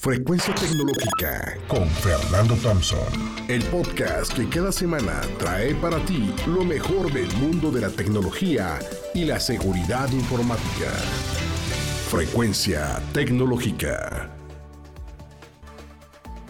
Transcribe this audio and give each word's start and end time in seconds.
Frecuencia 0.00 0.54
Tecnológica 0.54 1.58
con 1.66 1.88
Fernando 1.88 2.54
Thompson. 2.54 3.00
El 3.48 3.64
podcast 3.64 4.32
que 4.32 4.48
cada 4.48 4.70
semana 4.70 5.22
trae 5.40 5.74
para 5.74 5.98
ti 6.06 6.32
lo 6.46 6.62
mejor 6.62 7.12
del 7.12 7.28
mundo 7.38 7.72
de 7.72 7.80
la 7.80 7.90
tecnología 7.90 8.78
y 9.12 9.24
la 9.24 9.40
seguridad 9.40 10.08
informática. 10.12 10.92
Frecuencia 12.08 13.02
Tecnológica. 13.12 14.30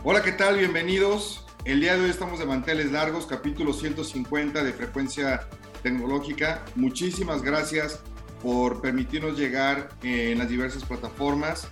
Hola, 0.05 0.23
¿qué 0.23 0.33
tal? 0.33 0.59
Bienvenidos. 0.59 1.47
El 1.65 1.81
día 1.81 1.97
de 1.97 2.05
hoy 2.05 2.11
estamos 2.11 2.39
de 2.39 2.45
manteles 2.45 2.93
largos, 2.93 3.25
capítulo 3.25 3.73
150 3.73 4.63
de 4.63 4.75
Frecuencia 4.75 5.49
Tecnológica. 5.83 6.67
Muchísimas 6.75 7.43
gracias 7.43 8.01
por 8.43 8.83
permitirnos 8.83 9.39
llegar 9.39 9.89
en 10.03 10.37
las 10.37 10.51
diversas 10.51 10.85
plataformas 10.85 11.67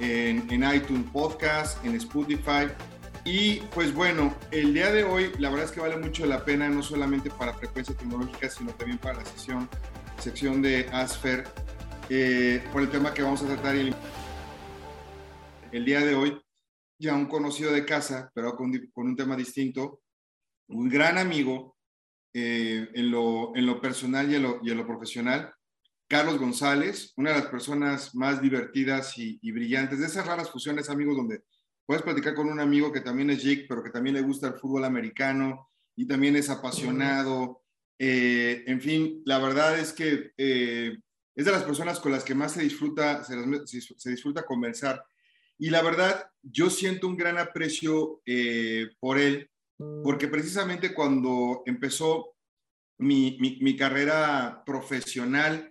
en, 0.00 0.64
iTunes 0.74 1.10
Podcast, 1.10 1.84
en 1.84 1.94
Spotify. 1.96 2.68
Y 3.24 3.60
pues 3.74 3.94
bueno, 3.94 4.34
el 4.50 4.72
día 4.72 4.90
de 4.90 5.04
hoy 5.04 5.30
la 5.38 5.50
verdad 5.50 5.66
es 5.66 5.72
que 5.72 5.80
vale 5.80 5.96
mucho 5.96 6.26
la 6.26 6.44
pena, 6.44 6.68
no 6.68 6.82
solamente 6.82 7.30
para 7.30 7.54
frecuencia 7.54 7.94
tecnológica, 7.94 8.48
sino 8.48 8.72
también 8.72 8.98
para 8.98 9.18
la 9.18 9.24
sesión, 9.24 9.68
sección 10.18 10.62
de 10.62 10.88
ASFER, 10.90 11.44
eh, 12.08 12.64
por 12.72 12.82
el 12.82 12.90
tema 12.90 13.12
que 13.12 13.22
vamos 13.22 13.42
a 13.42 13.46
tratar 13.46 13.76
el, 13.76 13.94
día 15.84 16.00
de 16.00 16.14
hoy. 16.14 16.40
Ya 16.98 17.14
un 17.14 17.26
conocido 17.26 17.72
de 17.72 17.84
casa, 17.84 18.30
pero 18.34 18.56
con, 18.56 18.72
con 18.92 19.06
un 19.06 19.16
tema 19.16 19.36
distinto, 19.36 20.00
un 20.68 20.88
gran 20.88 21.18
amigo 21.18 21.76
eh, 22.34 22.88
en, 22.94 23.10
lo, 23.10 23.56
en 23.56 23.66
lo 23.66 23.80
personal 23.80 24.30
y 24.30 24.36
en 24.36 24.42
lo, 24.42 24.60
y 24.62 24.70
en 24.70 24.76
lo 24.76 24.86
profesional, 24.86 25.52
Carlos 26.10 26.40
González, 26.40 27.12
una 27.16 27.30
de 27.30 27.36
las 27.36 27.46
personas 27.46 28.16
más 28.16 28.42
divertidas 28.42 29.16
y, 29.16 29.52
brillantes, 29.52 30.00
de 30.00 30.06
esas 30.06 30.26
raras 30.26 30.50
fusiones, 30.50 30.90
amigos, 30.90 31.16
donde 31.16 31.44
puedes 31.86 32.02
platicar 32.02 32.34
con 32.34 32.48
un 32.48 32.58
amigo 32.58 32.90
que 32.90 33.00
también 33.00 33.30
es 33.30 33.44
geek, 33.44 33.68
pero 33.68 33.80
que 33.80 33.90
también 33.90 34.16
le 34.16 34.22
gusta 34.22 34.48
el 34.48 34.54
fútbol 34.54 34.84
americano 34.84 35.70
y 35.94 36.08
también 36.08 36.34
es 36.34 36.50
apasionado. 36.50 37.62
Eh, 37.96 38.64
en 38.66 38.80
fin, 38.80 39.22
la 39.24 39.38
verdad 39.38 39.78
es 39.78 39.92
que 39.92 40.32
eh, 40.36 40.98
es 41.32 41.44
de 41.44 41.52
las 41.52 41.62
personas 41.62 42.00
con 42.00 42.10
las 42.10 42.24
que 42.24 42.34
más 42.34 42.54
se 42.54 42.62
disfruta, 42.62 43.22
se, 43.22 44.10
disfruta 44.10 44.44
conversar. 44.44 45.04
Y 45.58 45.70
la 45.70 45.80
verdad, 45.80 46.28
yo 46.42 46.70
siento 46.70 47.06
un 47.06 47.16
gran 47.16 47.38
aprecio 47.38 48.20
eh, 48.26 48.88
por 48.98 49.16
él, 49.16 49.48
porque 50.02 50.26
precisamente 50.26 50.92
cuando 50.92 51.62
empezó 51.66 52.34
mi, 52.98 53.38
mi 53.38 53.76
carrera 53.76 54.64
profesional, 54.66 55.69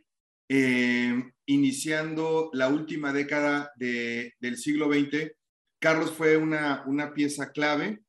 eh, 0.51 1.31
iniciando 1.45 2.49
la 2.53 2.69
última 2.69 3.13
década 3.13 3.71
del 3.77 4.57
siglo 4.57 4.91
XX, 4.91 5.31
Carlos 5.79 6.11
fue 6.11 6.37
una, 6.37 6.83
una 6.87 7.13
pieza 7.13 7.51
clave 7.51 8.01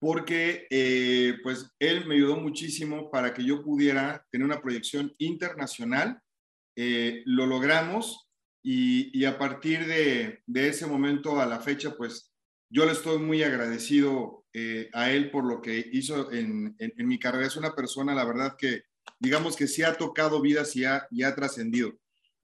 porque 0.00 0.66
eh, 0.70 1.38
pues 1.42 1.72
él 1.80 2.06
me 2.06 2.14
ayudó 2.14 2.36
muchísimo 2.36 3.10
para 3.10 3.34
que 3.34 3.44
yo 3.44 3.62
pudiera 3.62 4.24
tener 4.30 4.44
una 4.44 4.60
proyección 4.60 5.12
internacional. 5.18 6.20
Eh, 6.76 7.22
lo 7.26 7.46
logramos 7.46 8.28
y, 8.64 9.24
a 9.24 9.36
partir 9.36 9.86
de, 9.86 10.42
ese 10.54 10.86
momento 10.86 11.40
a 11.40 11.46
la 11.46 11.60
fecha, 11.60 11.96
pues 11.96 12.32
yo 12.70 12.86
le 12.86 12.92
estoy 12.92 13.18
muy 13.18 13.42
agradecido 13.42 14.44
a 14.92 15.10
él 15.10 15.30
por 15.30 15.44
lo 15.44 15.60
que 15.60 15.90
hizo 15.92 16.30
en, 16.32 16.76
en, 16.78 17.06
mi 17.08 17.18
carrera. 17.18 17.46
Es 17.46 17.56
una 17.56 17.74
persona, 17.74 18.14
la 18.14 18.24
verdad, 18.24 18.54
que 18.56 18.82
digamos 19.18 19.56
que 19.56 19.66
sí 19.66 19.82
ha 19.82 19.94
tocado 19.94 20.40
vidas 20.40 20.74
y 20.76 20.84
ha, 20.84 21.06
ha 21.24 21.34
trascendido. 21.34 21.92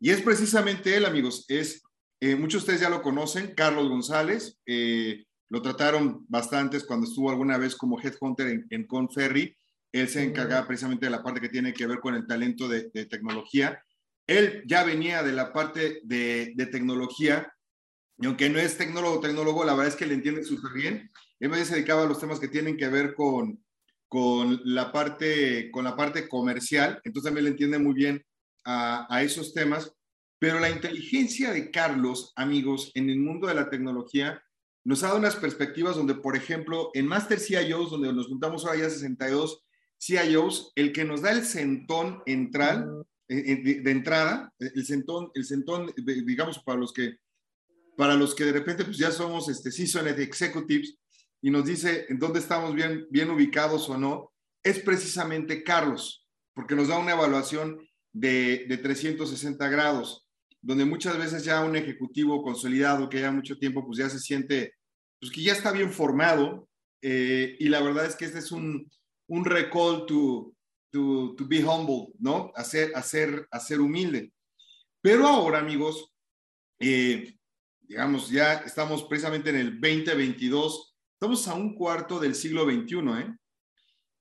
Y 0.00 0.10
es 0.10 0.22
precisamente 0.22 0.96
él, 0.96 1.04
amigos, 1.04 1.44
es, 1.48 1.82
eh, 2.20 2.36
muchos 2.36 2.62
de 2.62 2.72
ustedes 2.74 2.80
ya 2.80 2.90
lo 2.90 3.02
conocen, 3.02 3.54
Carlos 3.54 3.88
González, 3.88 4.58
eh, 4.66 5.24
lo 5.48 5.62
trataron 5.62 6.24
bastantes 6.28 6.84
cuando 6.84 7.06
estuvo 7.06 7.30
alguna 7.30 7.58
vez 7.58 7.74
como 7.74 8.00
headhunter 8.00 8.48
en, 8.48 8.66
en 8.70 8.86
Conferry, 8.86 9.56
él 9.92 10.08
se 10.08 10.22
encargaba 10.22 10.66
precisamente 10.66 11.06
de 11.06 11.10
la 11.10 11.22
parte 11.22 11.40
que 11.40 11.48
tiene 11.48 11.72
que 11.72 11.86
ver 11.86 12.00
con 12.00 12.14
el 12.14 12.26
talento 12.26 12.68
de, 12.68 12.90
tecnología. 13.06 13.82
Él 14.26 14.62
ya 14.66 14.84
venía 14.84 15.22
de 15.22 15.32
la 15.32 15.52
parte 15.52 16.00
de, 16.04 16.54
tecnología, 16.70 17.52
y 18.18 18.26
aunque 18.26 18.50
no 18.50 18.58
es 18.58 18.76
tecnólogo, 18.76 19.20
tecnólogo, 19.20 19.64
la 19.64 19.72
verdad 19.72 19.88
es 19.88 19.96
que 19.96 20.06
le 20.06 20.14
entiende 20.14 20.44
súper 20.44 20.72
bien. 20.72 21.10
Él 21.40 21.54
se 21.64 21.76
dedicaba 21.76 22.02
a 22.02 22.06
los 22.06 22.20
temas 22.20 22.40
que 22.40 22.48
tienen 22.48 22.76
que 22.76 22.88
ver 22.88 23.14
con, 23.14 23.64
con 24.08 24.60
la 24.64 24.90
parte, 24.90 25.70
con 25.70 25.84
la 25.84 25.96
parte 25.96 26.28
comercial, 26.28 27.00
entonces 27.04 27.28
también 27.28 27.44
le 27.44 27.50
entiende 27.50 27.78
muy 27.78 27.94
bien 27.94 28.24
a, 28.64 29.06
a, 29.14 29.22
esos 29.22 29.52
temas, 29.54 29.94
pero 30.38 30.58
la 30.60 30.70
inteligencia 30.70 31.52
de 31.52 31.70
Carlos, 31.70 32.32
amigos, 32.36 32.90
en 32.94 33.10
el 33.10 33.18
mundo 33.18 33.46
de 33.46 33.54
la 33.54 33.70
tecnología, 33.70 34.42
nos 34.84 35.02
ha 35.02 35.08
dado 35.08 35.18
unas 35.18 35.36
perspectivas 35.36 35.96
donde, 35.96 36.14
por 36.14 36.36
ejemplo, 36.36 36.90
en 36.94 37.06
Master 37.06 37.38
CIOs, 37.38 37.90
donde 37.90 38.12
nos 38.12 38.28
juntamos 38.28 38.64
ahora 38.64 38.80
ya 38.80 38.90
62 38.90 39.64
CIOs, 40.00 40.72
el 40.76 40.92
que 40.92 41.04
nos 41.04 41.22
da 41.22 41.32
el 41.32 41.44
centón 41.44 42.22
entral, 42.26 43.04
eh, 43.28 43.44
eh, 43.46 43.82
de, 43.82 43.90
entrada, 43.90 44.52
el 44.58 44.86
centón, 44.86 45.30
el 45.34 45.44
centón, 45.44 45.92
digamos, 45.96 46.60
para 46.60 46.78
los 46.78 46.92
que, 46.92 47.18
para 47.96 48.14
los 48.14 48.34
que 48.34 48.44
de 48.44 48.52
repente 48.52 48.84
pues 48.84 48.96
ya 48.96 49.10
somos, 49.10 49.48
este, 49.48 49.70
sí 49.70 49.86
son 49.86 50.08
executives, 50.08 50.96
y 51.40 51.50
nos 51.50 51.64
dice 51.64 52.06
en 52.08 52.18
dónde 52.18 52.40
estamos 52.40 52.74
bien, 52.74 53.06
bien 53.10 53.30
ubicados 53.30 53.88
o 53.88 53.96
no, 53.96 54.32
es 54.62 54.80
precisamente 54.80 55.62
Carlos, 55.62 56.26
porque 56.54 56.74
nos 56.74 56.88
da 56.88 56.98
una 56.98 57.12
evaluación 57.12 57.78
de, 58.12 58.66
de 58.68 58.76
360 58.78 59.68
grados, 59.68 60.26
donde 60.60 60.84
muchas 60.84 61.16
veces 61.16 61.44
ya 61.44 61.64
un 61.64 61.76
ejecutivo 61.76 62.42
consolidado 62.42 63.08
que 63.08 63.20
ya 63.20 63.30
mucho 63.30 63.56
tiempo, 63.58 63.84
pues 63.86 63.98
ya 63.98 64.10
se 64.10 64.18
siente, 64.18 64.74
pues 65.20 65.30
que 65.30 65.42
ya 65.42 65.52
está 65.52 65.70
bien 65.70 65.92
formado, 65.92 66.68
eh, 67.00 67.56
y 67.58 67.68
la 67.68 67.80
verdad 67.80 68.06
es 68.06 68.16
que 68.16 68.24
este 68.24 68.40
es 68.40 68.50
un, 68.50 68.90
un 69.28 69.44
recall 69.44 70.04
to, 70.06 70.52
to, 70.90 71.34
to 71.36 71.46
be 71.46 71.62
humble, 71.62 72.12
¿no? 72.18 72.52
Ser, 72.64 72.92
a 72.94 73.60
ser 73.60 73.80
humilde. 73.80 74.32
Pero 75.00 75.26
ahora, 75.28 75.60
amigos, 75.60 76.12
eh, 76.80 77.36
digamos, 77.80 78.30
ya 78.30 78.54
estamos 78.54 79.04
precisamente 79.04 79.50
en 79.50 79.56
el 79.56 79.80
2022 79.80 80.87
Estamos 81.20 81.48
a 81.48 81.54
un 81.54 81.74
cuarto 81.74 82.20
del 82.20 82.36
siglo 82.36 82.62
XXI, 82.62 82.96
¿eh? 83.18 83.36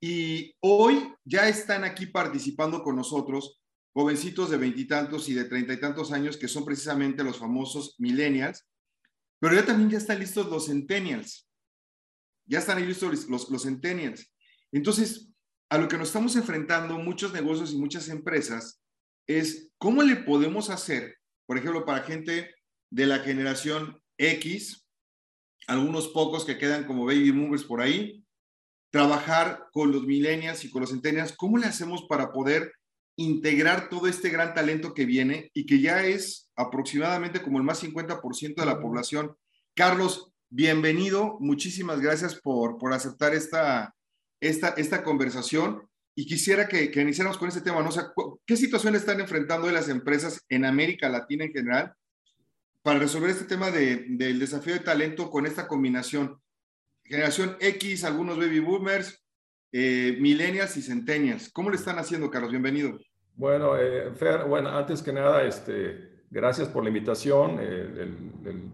Y 0.02 0.56
hoy 0.62 1.14
ya 1.24 1.48
están 1.48 1.84
aquí 1.84 2.08
participando 2.08 2.82
con 2.82 2.96
nosotros 2.96 3.62
jovencitos 3.94 4.50
de 4.50 4.58
veintitantos 4.58 5.30
y, 5.30 5.36
de 5.36 5.46
treinta 5.46 5.74
y 5.74 5.80
tantos 5.80 6.12
años 6.12 6.38
que 6.38 6.48
son 6.48 6.66
precisamente 6.66 7.24
los 7.24 7.38
famosos 7.38 7.94
millennials, 8.00 8.68
pero 9.40 9.54
ya 9.54 9.64
también 9.64 9.92
ya 9.92 10.00
están 10.00 10.18
listos 10.18 10.48
los 10.48 10.66
centennials. 10.66 11.48
Ya 12.48 12.58
están 12.58 12.80
ahí 12.80 12.88
listos 12.88 13.30
los, 13.30 13.48
los 13.48 13.62
centennials. 13.62 14.34
Entonces, 14.72 15.30
a 15.70 15.78
lo 15.78 15.88
que 15.88 16.00
nos 16.00 16.08
estamos 16.08 16.36
enfrentando 16.36 16.98
muchos 16.98 17.32
negocios 17.32 17.74
y 17.74 17.78
muchas 17.78 18.10
empresas 18.10 18.82
es 19.28 19.70
cómo 19.78 20.02
le 20.02 20.16
podemos 20.16 20.72
hacer, 20.72 21.16
por 21.46 21.60
ejemplo, 21.60 21.86
para 21.86 22.02
gente 22.02 22.56
de 22.90 23.06
la 23.06 23.20
generación 23.20 24.02
X, 24.18 24.87
algunos 25.68 26.08
pocos 26.08 26.46
que 26.46 26.58
quedan 26.58 26.86
como 26.86 27.06
baby 27.06 27.32
boomers 27.32 27.64
por 27.64 27.82
ahí, 27.82 28.24
trabajar 28.90 29.68
con 29.74 29.92
los 29.92 30.04
millennials 30.04 30.64
y 30.64 30.72
con 30.72 30.82
los 30.82 30.92
centennials, 30.92 31.36
¿cómo 31.36 31.58
le 31.58 31.68
hacemos 31.68 32.06
para 32.08 32.32
poder 32.32 32.72
integrar 33.18 33.90
todo 33.90 34.08
este 34.08 34.30
gran 34.30 34.54
talento 34.54 34.94
que 34.94 35.06
viene 35.06 35.52
y 35.54 35.66
que 35.66 35.82
ya 35.82 36.06
es 36.06 36.50
aproximadamente 36.56 37.42
como 37.42 37.58
el 37.58 37.66
más 37.66 37.84
50% 37.84 38.56
de 38.56 38.66
la 38.66 38.80
población? 38.80 39.36
Carlos, 39.76 40.32
bienvenido, 40.50 41.38
muchísimas 41.42 42.00
gracias 42.00 42.36
por, 42.36 42.78
por 42.78 42.94
aceptar 42.94 43.36
esta, 43.36 43.94
esta, 44.42 44.70
esta 44.70 45.04
conversación 45.04 45.88
y 46.16 46.26
quisiera 46.26 46.68
que, 46.68 46.90
que 46.90 47.02
iniciáramos 47.02 47.38
con 47.38 47.50
este 47.50 47.62
tema, 47.62 47.84
¿no? 47.84 47.90
¿qué 48.46 48.56
situación 48.56 48.96
están 48.96 49.20
enfrentando 49.20 49.70
las 49.70 49.90
empresas 49.90 50.44
en 50.48 50.64
América 50.64 51.10
Latina 51.10 51.44
en 51.44 51.52
general 51.52 51.94
para 52.88 53.00
resolver 53.00 53.32
este 53.32 53.44
tema 53.44 53.70
de, 53.70 54.06
del 54.12 54.40
desafío 54.40 54.74
de 54.74 54.80
talento 54.80 55.30
con 55.30 55.46
esta 55.46 55.68
combinación. 55.68 56.40
Generación 57.04 57.58
X, 57.60 58.06
algunos 58.06 58.38
baby 58.38 58.62
boomers, 58.62 59.22
eh, 59.74 60.16
millennials 60.22 60.78
y 60.78 60.82
centennials. 60.82 61.52
¿Cómo 61.52 61.70
le 61.70 61.76
están 61.76 62.00
haciendo, 62.00 62.32
Carlos? 62.32 62.50
Bienvenido. 62.50 62.98
Bueno, 63.36 63.78
eh, 63.78 64.14
Fer, 64.14 64.46
bueno, 64.46 64.70
antes 64.70 65.02
que 65.02 65.12
nada, 65.12 65.44
este, 65.44 66.24
gracias 66.30 66.70
por 66.70 66.82
la 66.84 66.88
invitación. 66.88 67.60
el, 67.60 68.72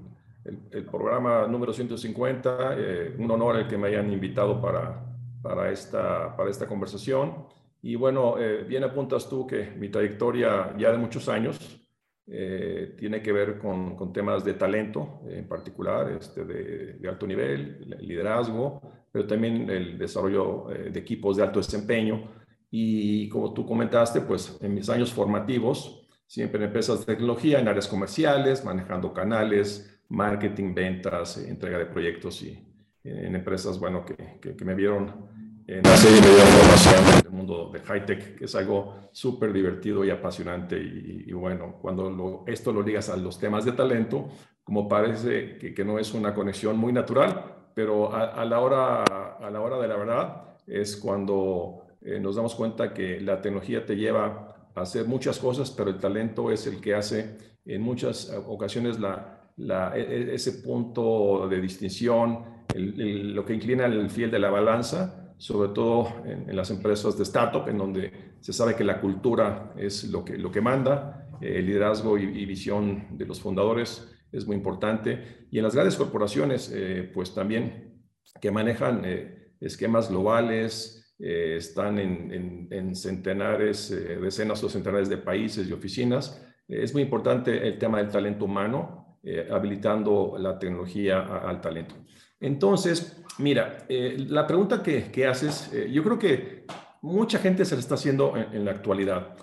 el, 0.69 0.85
programa 0.85 1.47
número 1.47 1.73
150, 1.73 2.75
eh, 2.77 3.15
un 3.17 3.31
honor 3.31 3.55
el 3.55 3.67
que 3.67 3.79
me 3.79 3.87
hayan 3.87 4.13
invitado 4.13 4.61
para, 4.61 5.03
para, 5.41 5.71
esta, 5.71 6.37
para 6.37 6.51
esta 6.51 6.67
conversación. 6.67 7.47
Y 7.81 7.95
bueno, 7.95 8.35
eh, 8.37 8.63
bien 8.63 8.83
apuntas 8.83 9.27
tú 9.27 9.47
que 9.47 9.71
mi 9.71 9.89
trayectoria 9.89 10.75
ya 10.77 10.91
de 10.91 10.99
muchos 10.99 11.27
años, 11.29 11.82
eh, 12.27 12.95
tiene 12.97 13.21
que 13.21 13.31
ver 13.31 13.59
con, 13.59 14.13
temas 14.13 14.43
de 14.45 14.53
talento, 14.53 15.21
en 15.27 15.47
particular 15.47 16.09
este, 16.11 16.45
de, 16.45 17.09
alto 17.09 17.27
nivel, 17.27 17.85
liderazgo, 17.99 18.81
pero 19.11 19.27
también 19.27 19.69
el 19.69 19.97
desarrollo 19.97 20.71
eh, 20.71 20.89
de 20.91 20.99
equipos 20.99 21.37
de 21.37 21.43
alto 21.43 21.59
desempeño. 21.59 22.31
Y 22.71 23.29
como 23.29 23.53
tú 23.53 23.65
comentaste, 23.65 24.21
pues 24.21 24.57
en 24.61 24.73
mis 24.73 24.89
años 24.89 25.13
formativos, 25.13 26.07
siempre 26.25 26.57
en 26.59 26.65
empresas 26.65 26.99
de 26.99 27.05
tecnología, 27.05 27.59
en 27.59 27.67
áreas 27.67 27.87
comerciales, 27.87 28.65
manejando 28.65 29.13
canales, 29.13 30.01
marketing, 30.09 30.73
ventas, 30.73 31.37
entrega 31.37 31.77
de 31.77 31.85
proyectos 31.85 32.41
y 32.41 32.73
en 33.03 33.35
empresas, 33.35 33.79
bueno, 33.79 34.05
que, 34.05 34.63
me 34.63 34.75
vieron 34.75 35.27
en 35.67 35.83
del 35.83 37.31
mundo 37.31 37.69
de 37.71 37.79
high 37.79 38.05
tech, 38.05 38.35
que 38.37 38.45
es 38.45 38.55
algo 38.55 38.95
súper 39.11 39.53
divertido 39.53 40.03
y 40.03 40.09
apasionante. 40.09 40.77
Y, 40.77 41.31
bueno, 41.33 41.77
cuando 41.81 42.43
esto 42.47 42.73
lo 42.73 42.81
ligas 42.81 43.09
a 43.09 43.17
los 43.17 43.39
temas 43.39 43.65
de 43.65 43.71
talento, 43.71 44.29
como 44.63 44.87
parece 44.87 45.57
que, 45.57 45.73
que 45.73 45.85
no 45.85 45.99
es 45.99 46.13
una 46.13 46.33
conexión 46.33 46.77
muy 46.77 46.91
natural, 46.91 47.53
pero 47.73 48.13
a, 48.13 48.45
la, 48.45 48.59
hora, 48.59 49.03
a 49.03 49.49
la 49.49 49.61
hora 49.61 49.79
de 49.79 49.87
la 49.87 49.97
verdad 49.97 50.43
es 50.67 50.95
cuando 50.95 51.87
eh, 52.01 52.19
nos 52.19 52.35
damos 52.35 52.55
cuenta 52.55 52.93
que 52.93 53.19
la 53.19 53.41
tecnología 53.41 53.85
te 53.85 53.95
lleva 53.95 54.69
a 54.75 54.81
hacer 54.81 55.05
muchas 55.05 55.39
cosas, 55.39 55.71
pero 55.71 55.89
el 55.89 55.97
talento 55.97 56.51
es 56.51 56.67
el 56.67 56.79
que 56.79 56.93
hace 56.93 57.37
en 57.65 57.81
muchas 57.81 58.31
ocasiones 58.47 58.99
la, 58.99 59.49
la, 59.57 59.97
e, 59.97 60.01
e, 60.01 60.35
ese 60.35 60.63
punto 60.63 61.47
de 61.47 61.61
distinción, 61.61 62.63
lo 62.75 63.45
que 63.45 63.53
inclina 63.53 63.85
el 63.85 64.09
fiel 64.09 64.29
de 64.29 64.39
la 64.39 64.49
balanza, 64.49 65.22
sobre 65.43 65.73
todo 65.73 66.23
en, 66.23 66.55
las 66.55 66.71
empresas 66.71 67.17
de 67.17 67.23
startup, 67.23 67.67
en 67.67 67.77
donde 67.77 68.13
se 68.39 68.53
sabe 68.53 68.77
que 68.77 68.85
la 68.85 69.01
cultura 69.01 69.73
es 69.75 70.05
lo 70.05 70.23
que, 70.23 70.37
lo 70.37 70.49
que 70.49 70.61
manda, 70.61 71.27
el 71.41 71.65
liderazgo 71.65 72.17
y, 72.17 72.45
visión 72.45 73.17
de 73.17 73.25
los 73.25 73.41
fundadores 73.41 74.09
es 74.31 74.47
muy 74.47 74.55
importante. 74.55 75.47
Y 75.51 75.57
en 75.57 75.65
las 75.65 75.75
grandes 75.75 75.97
corporaciones, 75.97 76.71
eh, 76.73 77.11
pues 77.13 77.35
también 77.35 78.05
que 78.39 78.51
manejan 78.51 79.01
eh, 79.03 79.51
esquemas 79.59 80.09
globales, 80.09 81.13
eh, 81.19 81.55
están 81.57 81.99
en, 81.99 82.69
en 82.71 82.95
centenares, 82.95 83.89
decenas 84.21 84.63
o 84.63 84.69
centenares 84.69 85.09
de 85.09 85.17
países 85.17 85.67
y 85.67 85.73
oficinas. 85.73 86.41
es 86.69 86.93
muy 86.93 87.01
importante 87.03 87.67
el 87.67 87.77
tema 87.77 87.97
del 87.97 88.07
talento 88.07 88.45
humano, 88.45 89.03
eh, 89.25 89.47
habilitando 89.49 90.35
la 90.37 90.59
tecnología 90.59 91.21
al 91.21 91.61
talento. 91.61 91.95
Entonces, 92.43 93.23
mira, 93.37 93.85
eh, 93.87 94.17
la 94.27 94.45
pregunta 94.45 94.83
que, 94.83 95.25
haces, 95.25 95.71
eh, 95.73 95.89
yo 95.89 96.03
creo 96.03 96.19
que 96.19 96.65
mucha 97.01 97.39
gente 97.39 97.63
se 97.63 97.75
la 97.75 97.79
está 97.79 97.95
haciendo 97.95 98.35
en, 98.35 98.65
la 98.65 98.71
actualidad. 98.71 99.37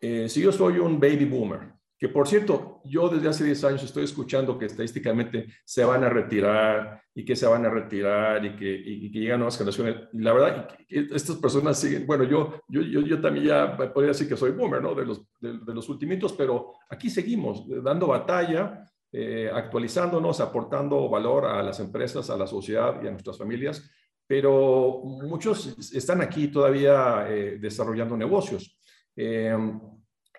si 0.00 0.40
yo 0.40 0.52
soy 0.52 0.78
un 0.78 1.00
baby 1.00 1.24
boomer, 1.24 1.74
que 1.98 2.08
por 2.08 2.28
cierto, 2.28 2.80
yo 2.84 3.08
desde 3.08 3.28
hace 3.28 3.44
10 3.44 3.64
años 3.64 3.82
estoy 3.82 4.04
escuchando 4.04 4.56
que 4.56 4.66
estadísticamente 4.66 5.46
se 5.64 5.84
van 5.84 6.04
a 6.04 6.08
retirar 6.08 7.02
y 7.12 7.24
que 7.24 7.34
se 7.34 7.46
van 7.46 7.64
a 7.66 7.70
retirar 7.70 8.44
y 8.44 8.54
que, 8.54 8.76
llegan 9.10 9.40
nuevas 9.40 9.58
generaciones. 9.58 9.96
La 10.12 10.32
verdad, 10.32 10.68
estas 10.88 11.36
personas 11.36 11.80
siguen, 11.80 12.06
bueno, 12.06 12.22
yo, 12.22 12.60
yo, 12.68 12.82
yo, 12.82 13.00
yo, 13.00 13.20
también 13.20 13.46
ya 13.46 13.76
podría 13.92 14.12
decir 14.12 14.28
que 14.28 14.36
soy 14.36 14.52
boomer, 14.52 14.80
¿no? 14.80 14.94
De 14.94 15.04
los, 15.04 15.26
de, 15.40 15.58
de 15.58 15.74
los 15.74 15.88
ultimitos, 15.88 16.32
pero 16.34 16.74
aquí 16.88 17.10
seguimos 17.10 17.64
dando 17.82 18.08
batalla 18.08 18.84
eh, 19.16 19.48
actualizándonos, 19.48 20.40
aportando 20.40 21.08
valor 21.08 21.44
a 21.44 21.62
las 21.62 21.78
empresas, 21.78 22.30
a 22.30 22.36
la 22.36 22.48
sociedad 22.48 23.00
y 23.00 23.06
a 23.06 23.12
nuestras 23.12 23.38
familias, 23.38 23.88
pero 24.26 25.02
muchos 25.04 25.92
están 25.94 26.20
aquí 26.20 26.48
todavía 26.48 27.24
eh, 27.28 27.58
desarrollando 27.60 28.16
negocios. 28.16 28.76
Eh, 29.14 29.56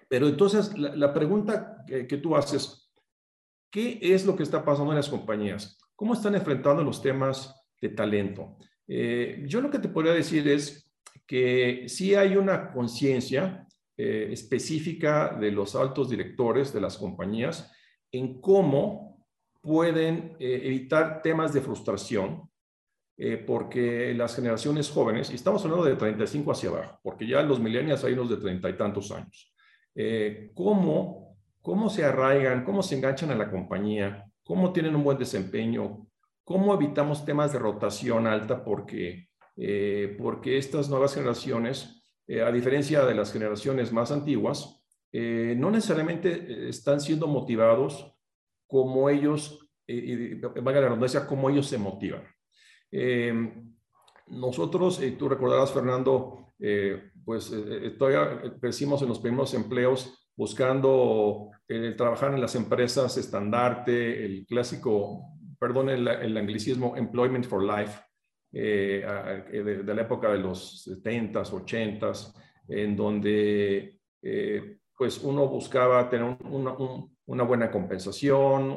pero 0.09 0.27
entonces, 0.27 0.77
la, 0.77 1.13
pregunta 1.13 1.85
que, 1.87 2.05
que, 2.05 2.17
tú 2.17 2.35
haces, 2.35 2.91
¿qué 3.71 3.97
es 4.01 4.25
lo 4.25 4.35
que 4.35 4.43
está 4.43 4.65
pasando 4.65 4.91
en 4.91 4.97
las 4.97 5.07
compañías? 5.07 5.77
¿Cómo 5.95 6.13
están 6.13 6.35
enfrentando 6.35 6.83
los 6.83 7.01
temas 7.01 7.55
de 7.79 7.89
talento? 7.89 8.57
yo 8.87 9.61
lo 9.61 9.71
que 9.71 9.79
te 9.79 9.87
podría 9.87 10.13
decir 10.13 10.47
es 10.49 10.93
que 11.25 11.85
sí 11.87 12.13
hay 12.13 12.35
una 12.35 12.71
conciencia 12.73 13.65
específica 13.95 15.35
de 15.39 15.49
los 15.49 15.75
altos 15.75 16.09
directores 16.09 16.71
de 16.71 16.81
las 16.81 16.97
compañías 16.97 17.71
en 18.17 18.39
cómo 18.39 19.17
pueden 19.61 20.35
eh, 20.39 20.61
evitar 20.63 21.21
temas 21.21 21.53
de 21.53 21.61
frustración, 21.61 22.49
eh, 23.17 23.37
porque 23.37 24.13
las 24.13 24.35
generaciones 24.35 24.89
jóvenes, 24.89 25.31
y 25.31 25.35
estamos 25.35 25.63
hablando 25.63 25.85
de 25.85 25.95
35 25.95 26.51
hacia 26.51 26.69
abajo, 26.69 26.99
porque 27.01 27.27
ya 27.27 27.41
los 27.41 27.59
millennials 27.59 28.03
hay 28.03 28.13
unos 28.13 28.29
de 28.29 28.37
treinta 28.37 28.69
y 28.69 28.77
tantos 28.77 29.11
años, 29.11 29.53
eh, 29.95 30.51
cómo, 30.53 31.37
cómo 31.61 31.89
se 31.89 32.03
arraigan, 32.03 32.63
cómo 32.63 32.83
se 32.83 32.95
enganchan 32.95 33.31
a 33.31 33.35
la 33.35 33.49
compañía, 33.49 34.25
cómo 34.43 34.71
tienen 34.71 34.95
un 34.95 35.03
buen 35.03 35.17
desempeño, 35.17 36.07
cómo 36.43 36.73
evitamos 36.73 37.25
temas 37.25 37.51
de 37.53 37.59
rotación 37.59 38.27
alta, 38.27 38.63
porque, 38.63 39.29
porque 40.19 40.57
estas 40.59 40.89
nuevas 40.89 41.15
generaciones, 41.15 42.05
a 42.45 42.51
diferencia 42.51 43.03
de 43.03 43.15
las 43.15 43.33
generaciones 43.33 43.91
más 43.91 44.11
antiguas, 44.11 44.84
eh, 45.17 45.55
no 45.57 45.71
necesariamente 45.71 46.29
eh, 46.29 46.67
están 46.67 46.99
siendo 46.99 47.25
motivados 47.25 48.13
como 48.67 49.09
ellos, 49.09 49.65
eh, 49.87 50.41
valga 50.61 50.81
la 50.81 50.87
redundancia, 50.87 51.25
como 51.25 51.49
ellos 51.49 51.67
se 51.67 51.77
motivan. 51.77 52.25
nosotros, 54.27 54.99
tú 55.17 55.29
recordarás, 55.29 55.71
Fernando, 55.71 56.53
pues 57.23 57.53
todavía 57.97 58.57
crecimos 58.59 59.01
en 59.03 59.07
los 59.07 59.19
primeros 59.19 59.53
empleos 59.53 60.33
buscando 60.35 61.49
trabajar 61.95 62.33
en 62.33 62.41
las 62.41 62.55
empresas 62.55 63.15
estandarte, 63.17 64.25
el 64.25 64.45
clásico, 64.45 65.21
perdón 65.57 65.89
el, 65.91 66.07
el 66.07 66.35
anglicismo, 66.37 66.97
employment 66.97 67.45
for 67.45 67.63
life, 67.63 68.01
de, 68.51 69.83
de, 69.85 69.93
la 69.93 70.01
época 70.01 70.29
de 70.31 70.39
los 70.39 70.85
70s, 70.87 71.51
80s, 71.51 72.33
en 72.67 72.95
donde 72.97 73.99
pues 74.97 75.21
uno 75.23 75.47
buscaba 75.47 76.09
tener 76.09 76.37
una, 76.49 77.43
buena 77.43 77.69
compensación, 77.69 78.71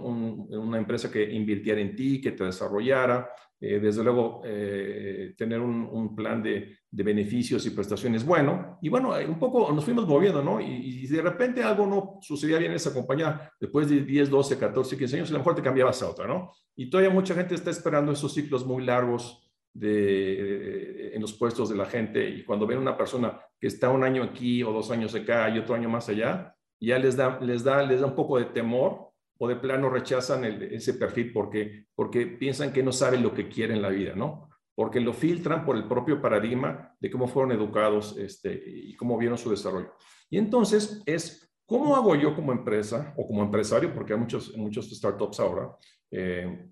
una 0.51 0.79
empresa 0.79 1.11
que 1.11 1.23
invirtiera 1.33 1.81
en 1.81 1.95
ti, 1.95 2.21
que 2.21 2.33
te 2.33 2.45
desarrollara, 2.45 3.31
eh, 3.61 3.81
desde 3.81 4.05
luego 4.05 4.43
eh, 4.45 5.35
tener 5.37 5.61
un, 5.61 6.15
plan 6.15 6.43
de, 6.43 6.79
beneficios 6.91 7.67
y 7.67 7.71
prestaciones 7.71 8.25
bueno. 8.25 8.79
Y 8.83 8.89
bueno, 8.89 9.15
un 9.29 9.39
poco 9.39 9.73
nos 9.73 9.85
fuimos 9.85 10.07
moviendo, 10.07 10.43
¿no? 10.43 10.61
Y, 10.61 11.07
de 11.07 11.23
repente 11.23 11.63
algo 11.63 11.87
no 11.87 12.19
sucedía 12.21 12.59
bien 12.59 12.73
en 12.73 12.77
esa 12.77 12.93
compañía, 12.93 13.51
después 13.61 13.89
de 13.89 14.03
10, 14.03 14.31
12, 14.31 14.59
14, 14.59 14.97
15 14.97 15.17
años, 15.17 15.31
a 15.31 15.33
lo 15.33 15.39
mejor 15.39 15.55
te 15.55 15.63
cambiabas 15.63 16.03
a 16.03 16.11
otra, 16.11 16.27
¿no? 16.27 16.53
Y 16.77 16.91
todavía 16.91 17.13
mucha 17.13 17.35
gente 17.35 17.55
está 17.55 17.71
esperando 17.71 18.13
esos 18.13 18.33
ciclos 18.35 18.65
muy 18.65 18.85
largos 18.85 19.49
de, 19.73 21.15
en 21.15 21.21
los 21.21 21.33
puestos 21.33 21.69
de 21.69 21.77
la 21.77 21.87
gente 21.87 22.29
y 22.29 22.45
cuando 22.45 22.67
ven 22.67 22.79
una 22.79 22.97
persona 22.97 23.39
que 23.61 23.67
está 23.67 23.91
un 23.91 24.05
año 24.05 24.23
aquí 24.23 24.63
o 24.63 24.73
dos 24.73 24.91
años 24.91 25.15
acá 25.15 25.49
y 25.49 25.59
otro 25.59 25.75
año 25.75 25.89
más 25.89 26.09
allá, 26.09 26.55
ya 26.81 26.99
les 26.99 27.17
da, 27.17 27.39
les 27.41 27.65
da, 27.65 27.83
les 27.83 28.01
da 28.01 28.07
un 28.07 28.15
poco 28.15 28.39
de 28.39 28.47
temor 28.47 29.11
o 29.39 29.49
de 29.49 29.57
plano 29.57 29.89
rechazan 29.89 30.45
ese 30.45 30.95
perfil 30.95 31.33
porque, 31.33 31.87
porque 31.95 32.27
piensan 32.27 32.73
que 32.73 32.83
no 32.83 32.93
saben 32.93 33.23
lo 33.23 33.33
que 33.33 33.49
quieren 33.49 33.77
en 33.77 33.83
la 33.83 33.89
vida, 33.89 34.15
¿no? 34.15 34.49
Porque 34.75 35.01
lo 35.01 35.13
filtran 35.13 35.65
por 35.65 35.77
el 35.77 35.89
propio 35.89 36.21
paradigma 36.21 36.95
de 37.01 37.11
cómo 37.11 37.27
fueron 37.27 37.53
educados 37.53 38.17
este, 38.19 38.63
y 38.67 38.95
cómo 38.97 39.19
vieron 39.19 39.39
su 39.39 39.51
desarrollo. 39.51 39.93
Y 40.31 40.39
entonces 40.39 41.03
es, 41.07 41.53
¿cómo 41.67 41.97
hago 41.97 42.15
yo 42.15 42.35
como 42.35 42.53
empresa 42.53 43.13
o 43.17 43.27
como 43.27 43.43
empresario? 43.43 43.93
Porque 43.93 44.13
hay 44.13 44.19
muchos, 44.19 44.57
muchos 44.57 44.91
startups 44.91 45.41
ahora, 45.41 45.71
eh, 46.11 46.69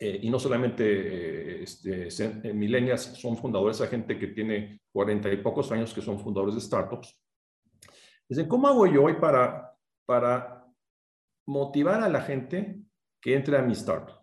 eh, 0.00 0.20
y 0.22 0.30
no 0.30 0.38
solamente 0.38 0.84
eh, 0.84 1.62
este, 1.64 2.06
eh, 2.08 2.52
millennials 2.52 3.02
son 3.02 3.36
fundadores, 3.36 3.80
hay 3.80 3.88
gente 3.88 4.16
que 4.16 4.28
tiene 4.28 4.82
cuarenta 4.92 5.30
y 5.32 5.38
pocos 5.38 5.72
años 5.72 5.92
que 5.92 6.00
son 6.00 6.20
fundadores 6.20 6.54
de 6.54 6.60
startups. 6.60 7.20
Dicen, 8.28 8.46
¿cómo 8.46 8.68
hago 8.68 8.86
yo 8.86 9.04
hoy 9.04 9.14
para, 9.14 9.74
para 10.06 10.64
motivar 11.46 12.00
a 12.02 12.08
la 12.08 12.20
gente 12.20 12.78
que 13.20 13.34
entre 13.34 13.56
a 13.58 13.62
mi 13.62 13.72
startup? 13.72 14.20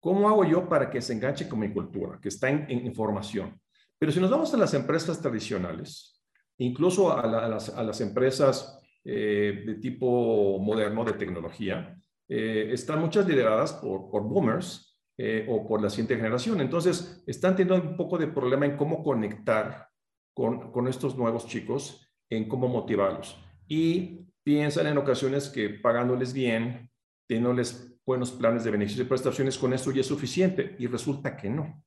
¿Cómo 0.00 0.28
hago 0.28 0.44
yo 0.44 0.68
para 0.68 0.90
que 0.90 1.00
se 1.00 1.12
enganche 1.12 1.48
con 1.48 1.60
mi 1.60 1.72
cultura, 1.72 2.18
que 2.20 2.28
está 2.28 2.48
en, 2.48 2.68
información? 2.84 3.60
Pero 3.96 4.10
si 4.10 4.18
nos 4.18 4.30
vamos 4.30 4.52
a 4.54 4.56
las 4.56 4.74
empresas 4.74 5.20
tradicionales, 5.20 6.20
incluso 6.58 7.16
a, 7.16 7.26
las, 7.26 7.68
a 7.68 7.82
las, 7.84 8.00
empresas 8.00 8.80
de 9.04 9.78
tipo 9.80 10.58
moderno 10.58 11.04
de 11.04 11.12
tecnología, 11.12 12.00
eh, 12.32 12.70
están 12.72 13.00
muchas 13.00 13.26
lideradas 13.26 13.72
por, 13.72 14.22
boomers 14.22 14.96
eh, 15.18 15.44
o 15.48 15.66
por 15.66 15.82
la 15.82 15.90
siguiente 15.90 16.14
generación. 16.14 16.60
Entonces, 16.60 17.24
están 17.26 17.56
teniendo 17.56 17.90
un 17.90 17.96
poco 17.96 18.16
de 18.18 18.28
problema 18.28 18.66
en 18.66 18.76
cómo 18.76 19.02
conectar 19.02 19.88
con, 20.32 20.70
con 20.70 20.86
estos 20.86 21.16
nuevos 21.16 21.48
chicos, 21.48 22.08
en 22.30 22.48
cómo 22.48 22.68
motivarlos. 22.68 23.36
Y 23.66 24.28
piensan 24.44 24.86
en 24.86 24.98
ocasiones 24.98 25.48
que 25.48 25.70
pagándoles 25.70 26.32
bien, 26.32 26.88
teniéndoles 27.26 27.98
buenos 28.06 28.30
planes 28.30 28.62
de 28.62 28.70
beneficios 28.70 29.04
y 29.04 29.08
prestaciones, 29.08 29.58
con 29.58 29.72
esto 29.72 29.90
ya 29.90 30.02
es 30.02 30.06
suficiente. 30.06 30.76
Y 30.78 30.86
resulta 30.86 31.36
que 31.36 31.50
no. 31.50 31.82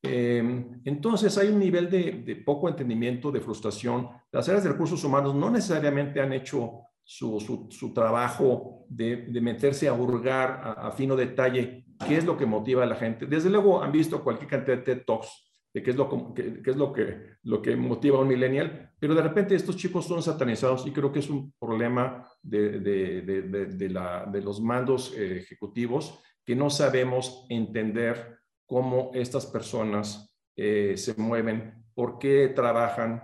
Eh, 0.00 0.64
entonces 0.84 1.36
hay 1.38 1.48
un 1.48 1.58
nivel 1.58 1.90
de, 1.90 2.42
poco 2.46 2.68
entendimiento, 2.68 3.32
de 3.32 3.40
frustración. 3.40 4.08
Las 4.30 4.48
áreas 4.48 4.62
de 4.62 4.70
recursos 4.70 5.02
humanos 5.02 5.34
no 5.34 5.50
necesariamente 5.50 6.20
han 6.20 6.32
hecho 6.32 6.82
su, 7.10 7.92
trabajo 7.94 8.84
de, 8.90 9.28
meterse 9.40 9.88
a 9.88 9.94
hurgar 9.94 10.60
a, 10.76 10.92
fino 10.92 11.16
detalle 11.16 11.86
qué 12.06 12.18
es 12.18 12.24
lo 12.26 12.36
que 12.36 12.44
motiva 12.44 12.82
a 12.82 12.86
la 12.86 12.96
gente. 12.96 13.24
Desde 13.24 13.48
luego 13.48 13.82
han 13.82 13.90
visto 13.90 14.22
cualquier 14.22 14.50
cantidad 14.50 14.76
de 14.76 14.82
TED 14.82 15.04
Talks 15.06 15.46
de 15.72 15.82
qué 15.82 15.90
es, 15.90 15.96
lo, 15.96 16.34
qué, 16.34 16.60
es 16.66 16.76
lo, 16.76 16.92
que, 16.92 17.36
lo 17.44 17.62
que 17.62 17.76
motiva 17.76 18.18
a 18.18 18.20
un 18.20 18.28
millennial, 18.28 18.92
pero 18.98 19.14
de 19.14 19.22
repente 19.22 19.54
estos 19.54 19.76
chicos 19.76 20.04
son 20.04 20.22
satanizados 20.22 20.86
y 20.86 20.92
creo 20.92 21.10
que 21.10 21.20
es 21.20 21.30
un 21.30 21.52
problema 21.58 22.26
de, 22.42 22.80
de, 22.80 23.22
de, 23.22 23.66
de 23.66 23.88
la, 23.88 24.30
los 24.42 24.60
mandos 24.60 25.14
eh, 25.16 25.38
ejecutivos 25.38 26.18
que 26.44 26.54
no 26.54 26.68
sabemos 26.68 27.46
entender 27.48 28.38
cómo 28.66 29.10
estas 29.14 29.46
personas 29.46 30.34
eh, 30.56 30.94
se 30.96 31.14
mueven, 31.14 31.86
por 31.94 32.18
qué 32.18 32.48
trabajan, 32.48 33.22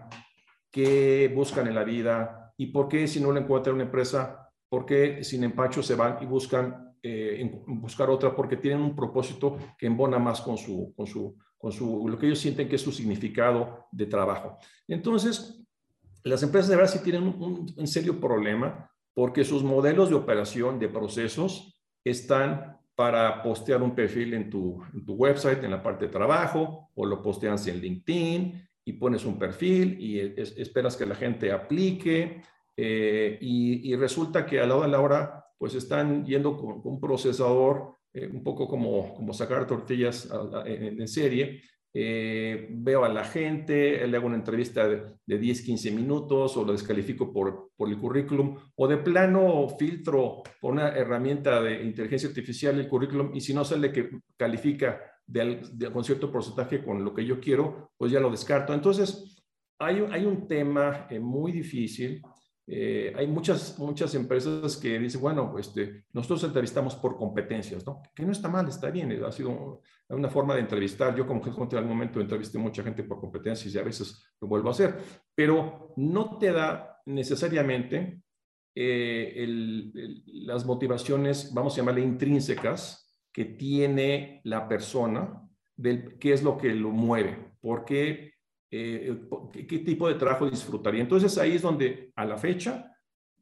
qué 0.70 1.30
buscan 1.34 1.66
en 1.66 1.74
la 1.74 1.84
vida 1.84 2.43
y 2.56 2.66
por 2.66 2.88
qué 2.88 3.06
si 3.06 3.20
no 3.20 3.32
lo 3.32 3.40
encuentran 3.40 3.74
una 3.74 3.84
empresa, 3.84 4.50
por 4.68 4.86
qué 4.86 5.22
sin 5.24 5.44
empacho 5.44 5.82
se 5.82 5.94
van 5.94 6.18
y 6.20 6.26
buscan 6.26 6.84
eh, 7.06 7.62
buscar 7.66 8.08
otra 8.08 8.34
porque 8.34 8.56
tienen 8.56 8.80
un 8.80 8.96
propósito 8.96 9.58
que 9.76 9.86
embona 9.86 10.18
más 10.18 10.40
con 10.40 10.56
su, 10.56 10.94
con 10.96 11.06
su, 11.06 11.36
con 11.58 11.70
su, 11.70 12.08
lo 12.08 12.18
que 12.18 12.24
ellos 12.26 12.38
sienten 12.38 12.66
que 12.66 12.76
es 12.76 12.80
su 12.80 12.92
significado 12.92 13.88
de 13.92 14.06
trabajo. 14.06 14.56
Entonces, 14.88 15.62
las 16.22 16.42
empresas 16.42 16.70
de 16.70 16.76
verdad 16.76 16.90
sí 16.90 17.00
tienen 17.00 17.24
un, 17.24 17.86
serio 17.86 18.18
problema 18.18 18.90
porque 19.12 19.44
sus 19.44 19.62
modelos 19.62 20.08
de 20.08 20.14
operación, 20.14 20.78
de 20.78 20.88
procesos, 20.88 21.78
están 22.02 22.78
para 22.94 23.42
postear 23.42 23.82
un 23.82 23.94
perfil 23.94 24.32
en 24.32 24.48
tu, 24.48 24.82
en 24.94 25.04
tu 25.04 25.12
website, 25.12 25.62
en 25.62 25.72
la 25.72 25.82
parte 25.82 26.06
de 26.06 26.12
trabajo, 26.12 26.90
o 26.94 27.04
lo 27.04 27.20
posteas 27.20 27.66
en 27.66 27.80
LinkedIn 27.80 28.66
y 28.84 28.94
pones 28.94 29.24
un 29.24 29.38
perfil 29.38 29.96
y 29.98 30.18
esperas 30.18 30.96
que 30.96 31.06
la 31.06 31.14
gente 31.14 31.50
aplique. 31.50 32.42
Eh, 32.76 33.38
y, 33.40 33.92
y, 33.92 33.96
resulta 33.96 34.44
que 34.44 34.60
a 34.60 34.66
la 34.66 34.76
hora 34.76 34.86
de 34.86 34.92
la 34.92 35.00
hora, 35.00 35.44
pues 35.56 35.74
están 35.74 36.24
yendo 36.24 36.56
con, 36.56 36.80
un 36.84 37.00
procesador, 37.00 37.94
eh, 38.12 38.26
un 38.26 38.42
poco 38.42 38.68
como, 38.68 39.14
como 39.14 39.32
sacar 39.32 39.66
tortillas 39.66 40.28
en, 40.66 41.06
serie, 41.08 41.62
eh, 41.96 42.66
veo 42.70 43.04
a 43.04 43.08
la 43.08 43.22
gente, 43.22 44.04
le 44.04 44.16
hago 44.16 44.26
una 44.26 44.34
entrevista 44.34 44.88
de, 44.88 45.14
10, 45.26 45.62
15 45.62 45.92
minutos 45.92 46.56
o 46.56 46.64
lo 46.64 46.72
descalifico 46.72 47.32
por, 47.32 47.70
por, 47.76 47.88
el 47.88 47.98
currículum 47.98 48.58
o 48.74 48.88
de 48.88 48.96
plano 48.96 49.68
filtro 49.78 50.42
por 50.60 50.72
una 50.72 50.88
herramienta 50.88 51.62
de 51.62 51.84
inteligencia 51.84 52.28
artificial 52.28 52.80
el 52.80 52.88
currículum 52.88 53.30
y 53.32 53.40
si 53.40 53.54
no 53.54 53.64
sale 53.64 53.92
que 53.92 54.10
califica 54.36 55.00
de, 55.24 55.62
de, 55.72 55.92
con 55.92 56.02
cierto 56.02 56.32
porcentaje 56.32 56.82
con 56.82 57.04
lo 57.04 57.14
que 57.14 57.24
yo 57.24 57.38
quiero, 57.38 57.92
pues 57.96 58.10
ya 58.10 58.18
lo 58.18 58.30
descarto. 58.30 58.74
Entonces, 58.74 59.44
hay, 59.78 60.04
hay 60.10 60.24
un 60.24 60.48
tema 60.48 61.06
eh, 61.10 61.20
muy 61.20 61.52
difícil 61.52 62.20
eh, 62.66 63.12
hay 63.14 63.26
muchas, 63.26 63.78
muchas 63.78 64.14
empresas 64.14 64.76
que 64.76 64.98
dicen, 64.98 65.20
bueno, 65.20 65.54
este, 65.58 66.04
nosotros 66.12 66.44
entrevistamos 66.44 66.94
por 66.96 67.16
competencias, 67.16 67.84
¿no? 67.86 68.02
Que 68.14 68.24
no 68.24 68.32
está 68.32 68.48
mal, 68.48 68.66
está 68.68 68.90
bien, 68.90 69.22
ha 69.22 69.32
sido 69.32 69.82
una 70.08 70.30
forma 70.30 70.54
de 70.54 70.60
entrevistar. 70.60 71.14
Yo 71.14 71.26
como 71.26 71.42
jefe 71.42 71.60
en 71.60 71.76
algún 71.76 71.92
momento 71.92 72.20
entrevisté 72.20 72.58
mucha 72.58 72.82
gente 72.82 73.04
por 73.04 73.20
competencias 73.20 73.74
y 73.74 73.78
a 73.78 73.82
veces 73.82 74.24
lo 74.40 74.48
vuelvo 74.48 74.68
a 74.68 74.72
hacer, 74.72 74.96
pero 75.34 75.92
no 75.96 76.38
te 76.38 76.52
da 76.52 77.02
necesariamente 77.06 78.22
eh, 78.74 79.46
las 80.26 80.64
motivaciones, 80.64 81.52
vamos 81.52 81.74
a 81.74 81.76
llamarle 81.76 82.00
intrínsecas, 82.00 83.04
que 83.32 83.44
tiene 83.44 84.40
la 84.44 84.68
persona, 84.68 85.40
del 85.76 86.18
qué 86.18 86.32
es 86.32 86.42
lo 86.42 86.56
que 86.56 86.72
lo 86.72 86.90
mueve, 86.90 87.52
por 87.60 87.84
qué 87.84 88.33
eh, 88.76 89.20
qué, 89.68 89.78
tipo 89.78 90.08
de 90.08 90.14
trabajo 90.14 90.50
disfrutaría. 90.50 91.00
Entonces 91.00 91.38
ahí 91.38 91.54
es 91.54 91.62
donde 91.62 92.10
a 92.16 92.24
la 92.24 92.36
fecha 92.36 92.90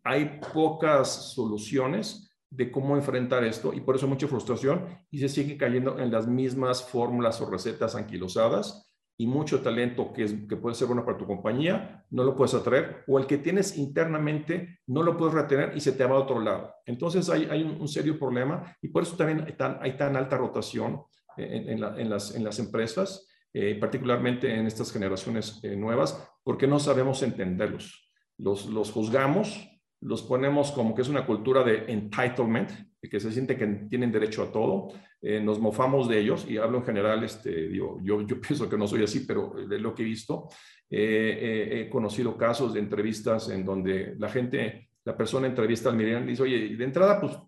hay 0.05 0.41
pocas 0.53 1.33
soluciones 1.33 2.31
de 2.51 2.71
cómo 2.71 2.97
enfrentar 2.97 3.43
esto 3.45 3.73
y 3.73 3.81
por 3.81 3.97
eso 3.97 4.07
mucha 4.07 4.29
frustración 4.29 4.85
y 5.11 5.21
se 5.21 5.31
sigue 5.31 5.57
cayendo 5.57 5.99
en 5.99 6.13
las 6.13 6.27
mismas 6.27 6.87
fórmulas 6.87 7.41
o 7.41 7.49
recetas 7.49 7.95
anquilosadas 7.95 8.93
y 9.17 9.27
mucho 9.27 9.63
talento 9.63 10.13
que, 10.13 10.25
es, 10.25 10.35
que 10.47 10.57
puede 10.57 10.75
ser 10.75 10.89
bueno 10.89 11.05
para 11.05 11.17
tu 11.17 11.27
compañía, 11.27 12.05
no 12.11 12.25
lo 12.25 12.37
puedes 12.37 12.53
atraer 12.53 13.03
o 13.07 13.19
el 13.19 13.27
que 13.27 13.39
tienes 13.39 13.79
internamente 13.79 14.81
no 14.87 15.03
lo 15.03 15.17
puedes 15.17 15.35
retener 15.35 15.75
y 15.75 15.81
se 15.81 15.93
te 15.93 16.05
va 16.05 16.17
a 16.17 16.21
otro 16.21 16.41
lado. 16.41 16.75
Entonces 16.85 17.31
hay, 17.31 17.49
hay 17.51 17.63
un, 17.63 17.89
serio 17.89 18.19
problema 18.19 18.77
y 18.83 18.89
por 18.89 19.05
eso 19.05 19.17
también 19.17 19.45
hay 19.47 19.57
tan, 19.57 19.79
hay 19.81 19.97
tan 19.97 20.15
alta 20.15 20.37
rotación 20.37 21.03
en, 21.39 21.83
en, 21.83 22.11
las, 22.11 22.35
en 22.35 22.45
las 22.45 22.59
empresas 22.59 23.32
eh, 23.55 23.77
particularmente 23.79 24.55
en 24.55 24.67
estas 24.67 24.93
generaciones 24.93 25.61
eh, 25.63 25.77
nuevas, 25.77 26.27
porque 26.43 26.67
no 26.67 26.79
sabemos 26.79 27.23
entenderlos. 27.23 28.11
Los, 28.39 28.67
los 28.67 28.91
juzgamos, 28.91 29.69
los 30.01 30.23
ponemos 30.23 30.73
como 30.73 30.95
que 30.95 31.03
es 31.03 31.09
una 31.09 31.27
cultura 31.27 31.63
de 31.63 31.85
entitlement, 31.87 32.71
que 33.03 33.21
se 33.21 33.33
siente 33.33 33.57
que 33.57 33.67
tienen 33.91 34.13
derecho 34.13 34.43
a 34.43 34.53
todo, 34.53 34.89
eh, 35.21 35.41
nos 35.41 35.61
mofamos 35.61 36.09
de 36.09 36.21
ellos, 36.21 36.47
y 36.49 36.57
hablo 36.57 36.79
en 36.79 36.85
general, 36.85 37.23
este, 37.25 37.69
digo, 37.69 38.01
yo, 38.03 38.23
yo 38.23 38.41
pienso 38.41 38.69
que 38.69 38.79
no 38.79 38.87
soy 38.87 39.05
así, 39.05 39.21
pero 39.21 39.55
de 39.69 39.79
lo 39.79 39.95
que 39.95 40.03
he 40.03 40.07
visto, 40.07 40.49
he 40.95 41.89
conocido 41.91 42.37
casos 42.37 42.75
de 42.75 42.81
entrevistas 42.81 43.49
en 43.49 43.65
donde 43.65 44.15
la 44.19 44.29
gente, 44.29 44.91
la 45.05 45.17
persona 45.17 45.47
entrevista 45.47 45.89
al 45.89 45.97
millennial 45.97 46.25
y 46.25 46.33
dice, 46.33 46.43
oye, 46.43 46.77
de 46.77 46.85
entrada, 46.85 47.19
pues 47.19 47.39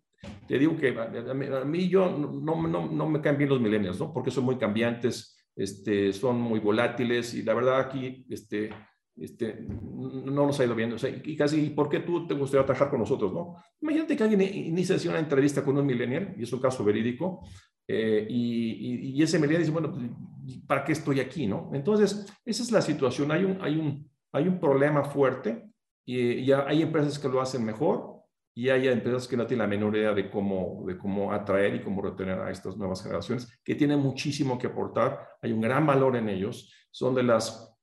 te 0.47 0.59
digo 0.59 0.77
que 0.77 0.89
a, 0.89 1.65
mí, 1.65 1.89
yo 1.89 2.11
no, 2.11 2.67
no, 2.67 2.89
no, 2.89 3.09
me 3.09 3.21
caen 3.21 3.39
bien 3.39 3.51
los 3.51 3.61
millennials, 3.61 3.99
¿no? 3.99 4.13
Porque 4.13 4.31
son 4.31 4.45
muy 4.45 4.57
cambiantes, 4.57 5.34
este, 5.57 6.13
son 6.13 6.41
muy 6.41 6.61
volátiles 6.61 7.35
y 7.35 7.43
la 7.43 7.55
verdad 7.55 7.81
aquí 7.81 8.27
este, 8.29 8.71
este, 9.17 9.67
no 9.69 10.47
nos 10.47 10.59
ha 10.59 10.65
ido 10.65 10.75
bien. 10.75 10.93
O 10.93 10.99
sea, 10.99 11.11
y 11.11 11.37
casi, 11.37 11.71
¿por 11.71 11.89
qué 11.89 12.01
tú 12.01 12.27
te 12.27 12.35
gustaría 12.35 12.67
trabajar 12.67 12.91
con 12.91 13.01
nosotros? 13.01 13.33
No? 13.33 13.57
Imagínate 13.81 14.17
que 14.17 14.23
alguien 14.25 14.43
inicia 14.43 14.97
una 15.11 15.21
entrevista 15.21 15.65
con 15.65 15.77
un 15.79 15.87
millennial, 15.87 16.35
y 16.39 16.43
es 16.43 16.53
un 16.53 16.61
caso 16.61 16.85
verídico, 16.85 17.47
eh, 17.87 18.27
y, 18.29 19.17
y, 19.17 19.23
ese 19.23 19.39
millennial 19.39 19.63
dice, 19.63 19.73
bueno, 19.73 19.93
pues, 19.93 20.59
¿para 20.67 20.85
qué 20.85 20.93
estoy 20.93 21.21
aquí? 21.21 21.47
¿no? 21.47 21.71
Entonces, 21.75 22.27
esa 22.45 22.63
es 22.63 22.73
la 22.73 22.81
situación. 22.81 23.31
Hay 23.31 23.45
un, 23.45 23.59
hay 23.61 23.77
un, 23.77 24.11
hay 24.33 24.49
un 24.49 24.59
problema 24.59 25.05
fuerte 25.05 25.71
y 26.07 26.45
ya 26.45 26.67
hay 26.67 26.83
empresas 26.83 27.19
que 27.19 27.29
lo 27.29 27.41
hacen 27.41 27.65
mejor 27.65 28.14
y 28.55 28.69
hay 28.69 28.87
empresas 28.87 29.27
que 29.27 29.37
no 29.37 29.47
tienen 29.47 29.69
la 29.69 29.77
menor 29.77 29.97
idea 29.97 30.15
de 30.15 30.31
cómo, 30.31 30.85
de 30.87 30.97
cómo 30.97 31.33
atraer 31.33 31.75
y 31.75 31.83
cómo 31.83 32.01
retener 32.01 32.39
a 32.39 32.51
estas 32.51 32.77
nuevas 32.77 33.03
generaciones, 33.03 33.49
que 33.65 33.75
tienen 33.75 33.99
muchísimo 33.99 34.59
que 34.59 34.69
aportar, 34.69 35.29
hay 35.43 35.51
un 35.53 35.61
gran 35.61 35.85
valor 35.85 36.17
en 36.17 36.29
ellos, 36.29 36.73
son 36.93 37.17
de 37.17 37.25
las, 37.25 37.77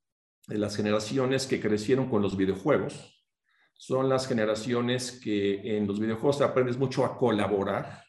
de 0.48 0.58
las 0.58 0.78
generaciones 0.78 1.46
que 1.46 1.60
crecieron 1.60 2.10
con 2.10 2.22
los 2.22 2.38
videojuegos, 2.38 3.22
son 3.74 4.08
las 4.08 4.28
generaciones 4.28 5.20
que 5.22 5.78
en 5.78 5.88
los 5.88 6.00
videojuegos 6.00 6.40
aprendes 6.42 6.78
mucho 6.78 7.04
a 7.04 7.18
colaborar, 7.18 8.06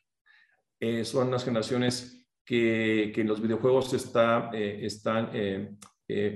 eh, 0.78 1.04
son 1.04 1.32
las 1.32 1.44
generaciones 1.44 2.28
que, 2.44 3.10
que, 3.12 3.22
en 3.22 3.28
los 3.28 3.40
videojuegos 3.40 3.92
está, 3.92 4.50
eh, 4.52 4.84
están 4.84 5.30
eh, 5.32 5.76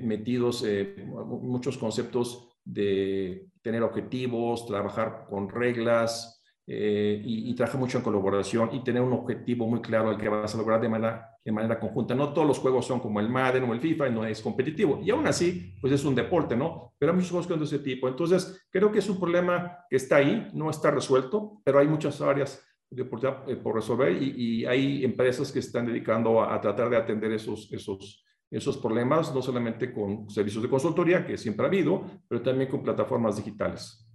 metidos 0.02 0.64
muchos 1.06 1.76
conceptos 1.76 2.48
de 2.64 3.50
tener 3.66 3.82
objetivos, 3.82 4.64
trabajar 4.64 5.26
con 5.28 5.48
reglas 5.48 6.40
eh, 6.68 7.20
y, 7.24 7.52
trabajar 7.56 7.80
mucho 7.80 7.98
en 7.98 8.04
colaboración 8.04 8.70
y 8.72 8.84
tener 8.84 9.02
un 9.02 9.12
objetivo 9.12 9.66
muy 9.66 9.80
claro 9.80 10.10
al 10.10 10.18
que 10.18 10.28
vas 10.28 10.54
a 10.54 10.58
lograr 10.58 10.80
de 10.80 10.88
manera, 10.88 11.36
de 11.44 11.50
manera 11.50 11.80
conjunta. 11.80 12.14
No 12.14 12.32
todos 12.32 12.46
los 12.46 12.60
juegos 12.60 12.86
son 12.86 13.00
como 13.00 13.18
el 13.18 13.28
Madden 13.28 13.64
o 13.64 13.72
el 13.72 13.80
FIFA, 13.80 14.08
no 14.10 14.24
es 14.24 14.40
competitivo. 14.40 15.00
Y 15.02 15.10
aún 15.10 15.26
así, 15.26 15.74
pues 15.80 15.92
es 15.92 16.04
un 16.04 16.14
deporte, 16.14 16.54
¿no? 16.56 16.92
Pero 16.96 17.10
hay 17.10 17.16
muchos 17.16 17.32
juegos 17.32 17.58
de 17.58 17.76
ese 17.76 17.80
tipo. 17.80 18.06
Entonces, 18.06 18.68
creo 18.70 18.92
que 18.92 19.00
es 19.00 19.08
un 19.08 19.18
problema 19.18 19.78
que 19.90 19.96
está 19.96 20.18
ahí, 20.18 20.48
no 20.54 20.70
está 20.70 20.92
resuelto, 20.92 21.60
pero 21.64 21.80
hay 21.80 21.88
muchas 21.88 22.20
áreas 22.20 22.64
de 22.88 23.04
por, 23.04 23.18
eh, 23.48 23.56
por 23.56 23.74
resolver 23.74 24.12
y, 24.22 24.60
y, 24.60 24.64
hay 24.64 25.04
empresas 25.04 25.50
que 25.50 25.58
están 25.58 25.86
dedicando 25.86 26.40
a, 26.40 26.54
a 26.54 26.60
tratar 26.60 26.88
de 26.88 26.98
atender 26.98 27.32
esos, 27.32 27.68
esos, 27.72 28.24
esos 28.50 28.78
problemas, 28.78 29.34
no 29.34 29.42
solamente 29.42 29.92
con 29.92 30.30
servicios 30.30 30.62
de 30.62 30.70
consultoría, 30.70 31.26
que 31.26 31.36
siempre 31.36 31.66
ha 31.66 31.68
habido, 31.68 32.22
pero 32.28 32.42
también 32.42 32.70
con 32.70 32.82
plataformas 32.82 33.36
digitales. 33.36 34.06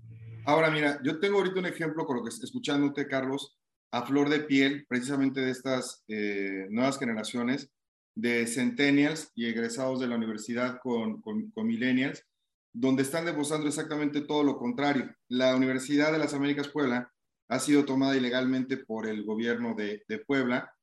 Ahora, 0.46 0.72
mira, 0.72 1.00
yo 1.04 1.20
tengo 1.20 1.38
ahorita 1.38 1.60
un 1.60 1.66
ejemplo 1.68 2.06
con 2.06 2.18
lo 2.18 2.24
que 2.24 2.30
escuchándote, 2.30 3.08
Carlos, 3.08 3.58
a 3.92 4.06
flor 4.06 4.30
de 4.30 4.40
piel, 4.40 4.86
precisamente 4.88 5.42
de 5.42 5.52
estas 5.52 6.04
eh, 6.08 6.68
nuevas 6.70 6.98
generaciones 6.98 7.70
de 8.16 8.48
centennials 8.48 9.32
y 9.36 9.46
egresados 9.46 10.00
de 10.00 10.08
la 10.08 10.16
universidad 10.16 10.80
con, 10.82 11.22
con, 11.22 11.52
millennials, 11.68 12.26
donde 12.74 13.04
están 13.04 13.26
demostrando 13.26 13.68
exactamente 13.68 14.22
todo 14.22 14.44
lo 14.44 14.58
contrario. 14.58 15.14
La 15.28 15.56
Universidad 15.56 16.12
de 16.12 16.20
las 16.20 16.34
Américas 16.34 16.70
Puebla 16.70 17.12
ha 17.50 17.60
sido 17.60 17.86
tomada 17.86 18.16
ilegalmente 18.16 18.78
por 18.78 19.08
el 19.08 19.24
gobierno 19.24 19.76
de, 19.76 20.04
de 20.08 20.20
Puebla 20.20 20.74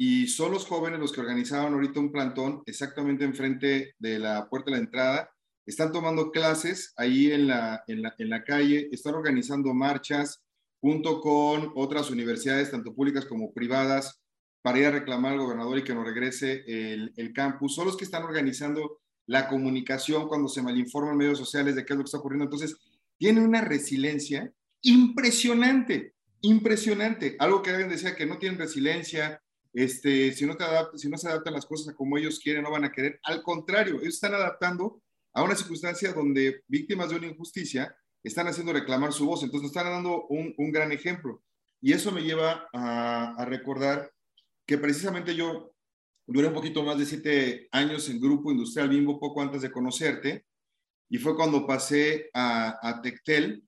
y 0.00 0.28
son 0.28 0.52
los 0.52 0.64
jóvenes 0.64 1.00
los 1.00 1.12
que 1.12 1.20
organizaron 1.20 1.74
ahorita 1.74 1.98
un 1.98 2.12
plantón 2.12 2.62
exactamente 2.66 3.24
enfrente 3.24 3.94
de 3.98 4.20
la 4.20 4.48
puerta 4.48 4.70
de 4.70 4.76
la 4.76 4.82
entrada. 4.84 5.30
Están 5.66 5.90
tomando 5.90 6.30
clases 6.30 6.94
ahí 6.96 7.32
en 7.32 7.48
la, 7.48 7.82
en 7.88 8.30
la, 8.30 8.44
calle, 8.44 8.88
están 8.92 9.16
organizando 9.16 9.74
marchas 9.74 10.40
junto 10.80 11.20
con 11.20 11.72
otras 11.74 12.10
universidades, 12.10 12.70
tanto 12.70 12.94
públicas 12.94 13.24
como 13.24 13.52
privadas, 13.52 14.22
para 14.62 14.78
ir 14.78 14.86
a 14.86 14.92
reclamar 14.92 15.32
al 15.32 15.40
gobernador 15.40 15.78
y 15.78 15.84
que 15.84 15.94
nos 15.94 16.06
regrese 16.06 16.62
el, 16.66 17.32
campus. 17.34 17.74
Son 17.74 17.86
los 17.86 17.96
que 17.96 18.04
están 18.04 18.22
organizando 18.22 19.00
la 19.26 19.48
comunicación 19.48 20.28
cuando 20.28 20.48
se 20.48 20.62
malinforman 20.62 21.12
en 21.12 21.18
medios 21.18 21.38
sociales 21.38 21.74
de 21.74 21.84
qué 21.84 21.92
es 21.92 21.96
lo 21.96 22.04
que 22.04 22.08
está 22.08 22.18
ocurriendo. 22.18 22.44
Entonces, 22.44 22.76
tienen 23.18 23.42
una 23.42 23.62
resiliencia 23.62 24.52
impresionante, 24.82 26.14
impresionante. 26.40 27.34
Algo 27.40 27.62
que 27.62 27.70
alguien 27.70 27.88
decía 27.88 28.14
que 28.14 28.26
no 28.26 28.38
tienen 28.38 28.60
resiliencia, 28.60 29.42
este, 29.72 30.32
si, 30.32 30.46
no 30.46 30.56
se 31.18 31.28
adaptan 31.28 31.54
las 31.54 31.66
cosas 31.66 31.88
a 31.88 31.96
como 31.96 32.16
ellos 32.16 32.40
quieren, 32.40 32.62
no 32.62 32.70
van 32.70 32.84
a 32.84 32.92
querer. 32.92 33.20
Al 33.24 33.42
contrario, 33.42 34.00
ellos 34.00 34.14
están 34.14 34.34
adaptando 34.34 35.02
a 35.32 35.42
una 35.42 35.54
circunstancia 35.54 36.12
donde 36.12 36.62
víctimas 36.66 37.10
de 37.10 37.16
una 37.16 37.26
injusticia 37.26 37.94
están 38.22 38.48
haciendo 38.48 38.72
reclamar 38.72 39.12
su 39.12 39.26
voz. 39.26 39.42
Entonces, 39.42 39.68
están 39.68 39.86
dando 39.86 40.26
un, 40.26 40.54
gran 40.72 40.92
ejemplo. 40.92 41.42
Y 41.80 41.92
eso 41.92 42.10
me 42.10 42.22
lleva 42.22 42.68
a, 42.72 43.34
a, 43.34 43.44
recordar 43.44 44.10
que 44.66 44.78
precisamente 44.78 45.34
yo 45.34 45.72
duré 46.26 46.48
un 46.48 46.54
poquito 46.54 46.82
más 46.82 46.98
de 46.98 47.06
siete 47.06 47.68
años 47.70 48.08
en 48.08 48.20
Grupo 48.20 48.50
Industrial 48.50 48.88
Bimbo, 48.88 49.20
poco 49.20 49.40
antes 49.40 49.62
de 49.62 49.70
conocerte, 49.70 50.44
y 51.08 51.18
fue 51.18 51.36
cuando 51.36 51.66
pasé 51.66 52.30
a, 52.34 52.78
a 52.82 53.00
Tectel, 53.00 53.64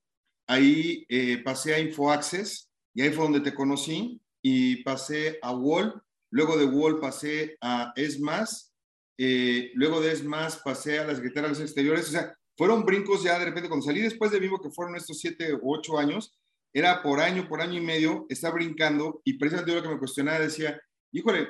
ahí 0.47 1.07
eh, 1.09 1.43
pasé 1.43 1.75
a 1.75 1.79
InfoAccess, 1.79 2.71
y 2.93 3.03
ahí 3.03 3.11
fue 3.11 3.25
donde 3.25 3.41
te 3.41 3.55
conocí, 3.55 4.21
y 4.43 4.83
pasé 4.83 5.39
a 5.43 5.53
Wall, 5.53 6.03
luego 6.31 6.57
de 6.57 6.65
Wall 6.65 7.01
pasé 7.01 7.57
a 7.61 7.93
ESMAS, 7.97 8.73
eh, 9.19 9.71
luego 9.75 10.01
de 10.01 10.13
ESMAS 10.13 10.59
pasé 10.65 10.99
a 10.99 11.07
la 11.07 11.15
Secretaría 11.15 11.49
de 11.49 11.55
los 11.55 11.61
Exteriores, 11.61 12.09
o 12.09 12.13
sea, 12.13 12.35
fueron 12.57 12.85
brincos 12.85 13.23
ya 13.23 13.39
de 13.39 13.47
repente, 13.47 13.69
cuando 13.69 13.87
salí 13.87 14.01
después 14.01 14.31
de 14.31 14.39
Vivo, 14.39 14.61
que 14.61 14.71
fueron 14.71 14.97
estos 14.97 15.19
siete 15.19 15.55
u 15.55 15.75
ocho 15.75 15.99
años, 15.99 16.39
era 16.73 17.03
por 17.03 17.21
año, 17.21 17.49
por 17.49 17.61
año 17.61 17.79
y 17.79 17.85
medio, 17.85 18.27
estaba 18.29 18.55
brincando, 18.55 19.21
y 19.25 19.39
precisamente 19.39 19.75
lo 19.75 19.83
que 19.83 19.89
me 19.89 19.99
cuestionaba 19.99 20.39
decía, 20.39 20.81
híjole, 21.13 21.49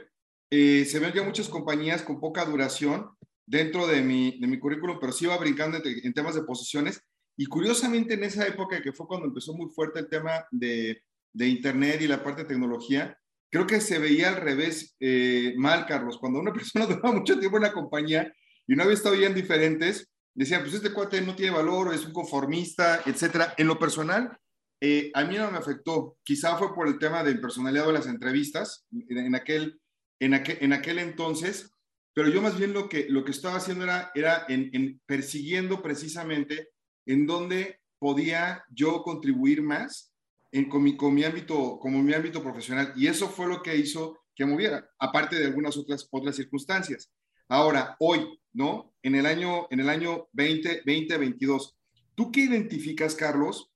eh, 0.51 0.85
se 0.85 0.99
ven 0.99 1.13
ya 1.13 1.23
muchas 1.23 1.49
compañías 1.49 2.03
con 2.03 2.21
poca 2.21 2.45
duración 2.45 3.11
dentro 3.47 3.87
de 3.87 4.03
mi, 4.03 4.39
de 4.41 4.47
mi 4.47 4.59
currículum, 4.59 4.99
pero 5.01 5.13
sí 5.13 5.25
iba 5.27 5.37
brincando 5.37 5.79
en 5.85 6.13
temas 6.15 6.35
de 6.35 6.43
posiciones, 6.43 7.03
y 7.37 7.47
curiosamente 7.47 8.15
en 8.15 8.25
esa 8.25 8.47
época 8.47 8.83
que 8.83 8.93
fue 8.93 9.07
cuando 9.07 9.27
empezó 9.27 9.55
muy 9.55 9.69
fuerte 9.71 10.01
el 10.01 10.09
tema 10.09 10.45
de 10.51 11.03
de 11.33 11.49
Internet 11.49 12.01
y 12.01 12.09
la 12.09 12.23
parte 12.23 12.43
de 12.43 12.49
tecnología, 12.49 13.17
creo 13.51 13.67
que 13.67 13.81
se 13.81 13.99
veía 13.99 14.29
al 14.29 14.37
revés 14.37 14.97
eh, 15.01 15.55
mal, 15.57 15.87
Carlos. 15.87 16.19
Cuando 16.19 16.41
una 16.41 16.53
persona 16.55 16.87
duraba 16.87 17.13
mucho 17.13 17.39
tiempo 17.39 17.57
en 17.57 17.65
la 17.65 17.73
compañía 17.73 18.33
y 18.67 18.75
no 18.75 18.83
había 18.83 18.95
estado 18.95 19.17
ya 19.17 19.27
en 19.27 19.35
diferentes, 19.35 20.09
decían, 20.35 20.63
pues 20.63 20.75
este 20.75 20.93
cuate 20.93 21.21
no 21.21 21.35
tiene 21.35 21.57
valor, 21.57 21.93
es 21.95 22.07
un 22.07 22.13
conformista, 22.13 23.03
etcétera. 23.05 23.55
En 23.57 23.67
lo 23.67 23.79
personal, 23.79 24.37
eh, 24.81 25.11
a 25.15 25.25
mí 25.25 25.37
no 25.37 25.51
me 25.51 25.59
afectó. 25.59 26.17
Quizá 26.23 26.57
fue 26.57 26.75
por 26.75 26.89
el 26.89 26.99
tema 26.99 27.23
de 27.23 27.35
personalidad 27.35 27.87
de 27.87 27.93
las 27.93 28.07
entrevistas 28.07 28.87
en, 28.93 29.35
aquel, 29.35 29.81
en, 30.21 30.35
aquel, 30.35 30.59
en 30.61 30.73
aquel 30.73 30.99
entonces, 30.99 31.75
pero 32.15 32.29
yo 32.29 32.41
más 32.43 32.59
bien 32.59 32.73
lo 32.73 32.89
que, 32.89 33.07
lo 33.09 33.25
que 33.25 33.33
estaba 33.33 33.57
haciendo 33.57 33.85
era, 33.85 34.11
era 34.15 34.47
en 34.49 35.01
persiguiendo 35.07 35.83
precisamente 35.83 36.71
en 37.07 37.27
dónde 37.27 37.81
podía 37.99 38.65
yo 38.71 39.03
contribuir 39.03 39.63
más 39.63 40.10
en, 40.53 40.69
con, 40.69 40.83
mi, 40.83 41.25
ámbito, 41.25 41.79
como 41.79 42.03
mi 42.03 42.13
ámbito 42.13 42.43
profesional. 42.43 42.93
Y 42.97 43.07
eso 43.07 43.29
fue 43.29 43.47
lo 43.47 43.63
que 43.63 43.77
hizo 43.77 44.19
que 44.35 44.47
moviera, 44.47 44.89
aparte 44.99 45.37
de 45.37 45.47
algunas 45.47 45.77
otras, 45.77 46.09
otras 46.11 46.37
circunstancias. 46.37 47.11
Ahora, 47.49 47.97
hoy, 47.99 48.39
¿no? 48.53 48.95
En 49.03 49.15
el 49.15 49.27
año, 49.27 49.67
en 49.71 49.81
el 49.81 49.89
año 49.89 50.29
20, 50.33 50.83
2022, 50.87 51.77
¿tú 52.15 52.31
qué 52.31 52.43
identificas, 52.43 53.15
Carlos, 53.15 53.71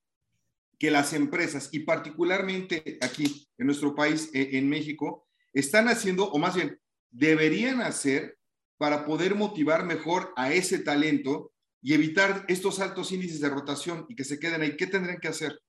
que 0.79 0.91
las 0.91 1.13
empresas, 1.13 1.69
y 1.73 1.81
particularmente 1.81 2.99
aquí 3.01 3.49
en 3.59 3.67
nuestro 3.67 3.95
país, 3.95 4.31
e, 4.33 4.59
en 4.59 4.69
México, 4.69 5.27
están 5.53 5.89
haciendo, 5.89 6.31
o 6.31 6.39
más 6.39 6.55
bien, 6.55 6.79
deberían 7.11 7.81
hacer 7.81 8.39
para 8.77 9.07
poder 9.07 9.35
motivar 9.35 9.85
mejor 9.85 10.33
a 10.37 10.53
ese 10.53 10.79
talento 10.81 11.53
y 11.81 11.95
evitar 11.95 12.45
estos 12.49 12.81
altos 12.81 13.13
índices 13.13 13.41
de 13.41 13.51
rotación 13.51 14.07
y 14.09 14.15
que 14.15 14.25
se 14.25 14.39
queden 14.39 14.63
ahí? 14.63 14.77
¿Qué 14.77 14.87
tendrían 14.87 15.21
que 15.21 15.29
hacer? 15.29 15.61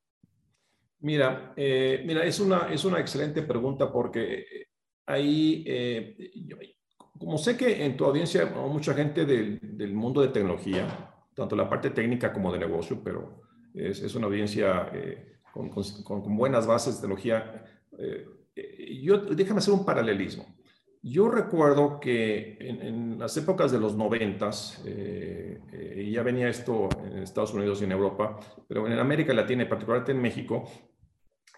Mira, 1.00 1.54
eh, 1.56 2.04
mira 2.06 2.24
es, 2.24 2.40
una, 2.40 2.72
es 2.72 2.84
una 2.86 3.00
excelente 3.00 3.42
pregunta 3.42 3.92
porque 3.92 4.40
eh, 4.40 4.68
ahí, 5.06 5.64
eh, 5.68 6.76
como 7.18 7.38
sé 7.38 7.58
que 7.58 7.86
en 7.86 7.96
tu 7.96 8.06
audiencia 8.06 8.44
hay 8.44 8.70
mucha 8.70 8.94
gente 8.94 9.26
del, 9.26 9.60
del, 9.62 9.94
mundo 9.94 10.22
de 10.22 10.30
tecnología, 10.30 11.14
tanto 11.34 11.56
la 11.56 11.70
parte 11.70 11.90
técnica 11.92 12.34
como 12.34 12.52
de 12.52 12.60
negocio, 12.60 13.02
pero 13.04 13.44
es, 13.74 14.02
es 14.02 14.16
una 14.16 14.28
audiencia 14.28 14.92
con, 15.54 15.70
con, 15.70 15.84
con, 16.04 16.38
buenas 16.38 16.66
bases 16.66 16.96
de 16.96 17.02
tecnología. 17.02 17.66
yo, 19.02 19.18
déjame 19.18 19.60
hacer 19.60 19.74
un 19.74 19.86
paralelismo. 19.86 20.46
Yo 21.08 21.30
recuerdo 21.30 22.00
que 22.00 22.58
en, 22.60 23.20
las 23.20 23.38
épocas 23.38 23.72
de 23.72 23.80
los 23.80 23.96
noventas, 23.96 24.82
eh, 24.88 26.10
ya 26.12 26.24
venía 26.24 26.50
esto 26.50 26.90
en 27.06 27.20
Estados 27.20 27.54
Unidos 27.54 27.80
y 27.80 27.84
en 27.84 27.92
Europa, 27.92 28.40
pero 28.68 28.88
en 28.88 28.98
América 28.98 29.32
Latina 29.32 29.62
y 29.62 29.68
particularmente 29.68 30.14
en 30.14 30.20
México, 30.20 30.64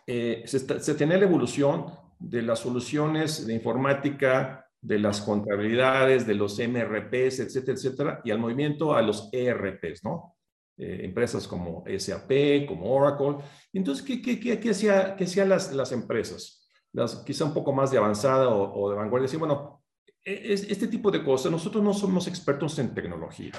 eh, 0.07 0.43
se, 0.45 0.59
se, 0.79 0.95
tenía 0.95 1.17
la 1.17 1.25
evolución 1.25 1.85
de 2.17 2.41
las 2.41 2.59
soluciones 2.59 3.45
de 3.45 3.53
informática, 3.53 4.65
de 4.81 4.99
las 4.99 5.21
contabilidades, 5.21 6.25
de 6.25 6.35
los 6.35 6.57
MRPs, 6.57 7.39
etcétera, 7.39 7.73
etcétera, 7.73 8.21
y 8.23 8.31
al 8.31 8.39
movimiento 8.39 8.95
a 8.95 9.01
los 9.01 9.29
ERPs, 9.31 10.03
¿no? 10.03 10.37
Eh, 10.77 11.01
empresas 11.05 11.47
como 11.47 11.83
SAP, 11.97 12.67
como 12.67 12.93
Oracle. 12.93 13.43
Entonces, 13.73 14.05
¿qué, 14.05 14.21
qué, 14.21 14.39
qué, 14.39 14.59
qué 14.59 14.69
hacían 14.69 15.15
qué 15.15 15.23
hacía 15.23 15.43
las, 15.43 15.73
las 15.73 15.91
empresas? 15.91 16.69
Las, 16.93 17.15
quizá 17.23 17.45
un 17.45 17.53
poco 17.53 17.73
más 17.73 17.91
de 17.91 17.97
avanzada 17.97 18.47
o, 18.49 18.79
o 18.79 18.89
de 18.91 18.95
vanguardia. 18.95 19.25
Decían, 19.25 19.39
bueno, 19.39 19.83
e, 20.23 20.53
es, 20.53 20.69
este 20.69 20.87
tipo 20.87 21.09
de 21.09 21.23
cosas, 21.23 21.51
nosotros 21.51 21.83
no 21.83 21.93
somos 21.93 22.27
expertos 22.27 22.77
en 22.79 22.93
tecnología. 22.93 23.53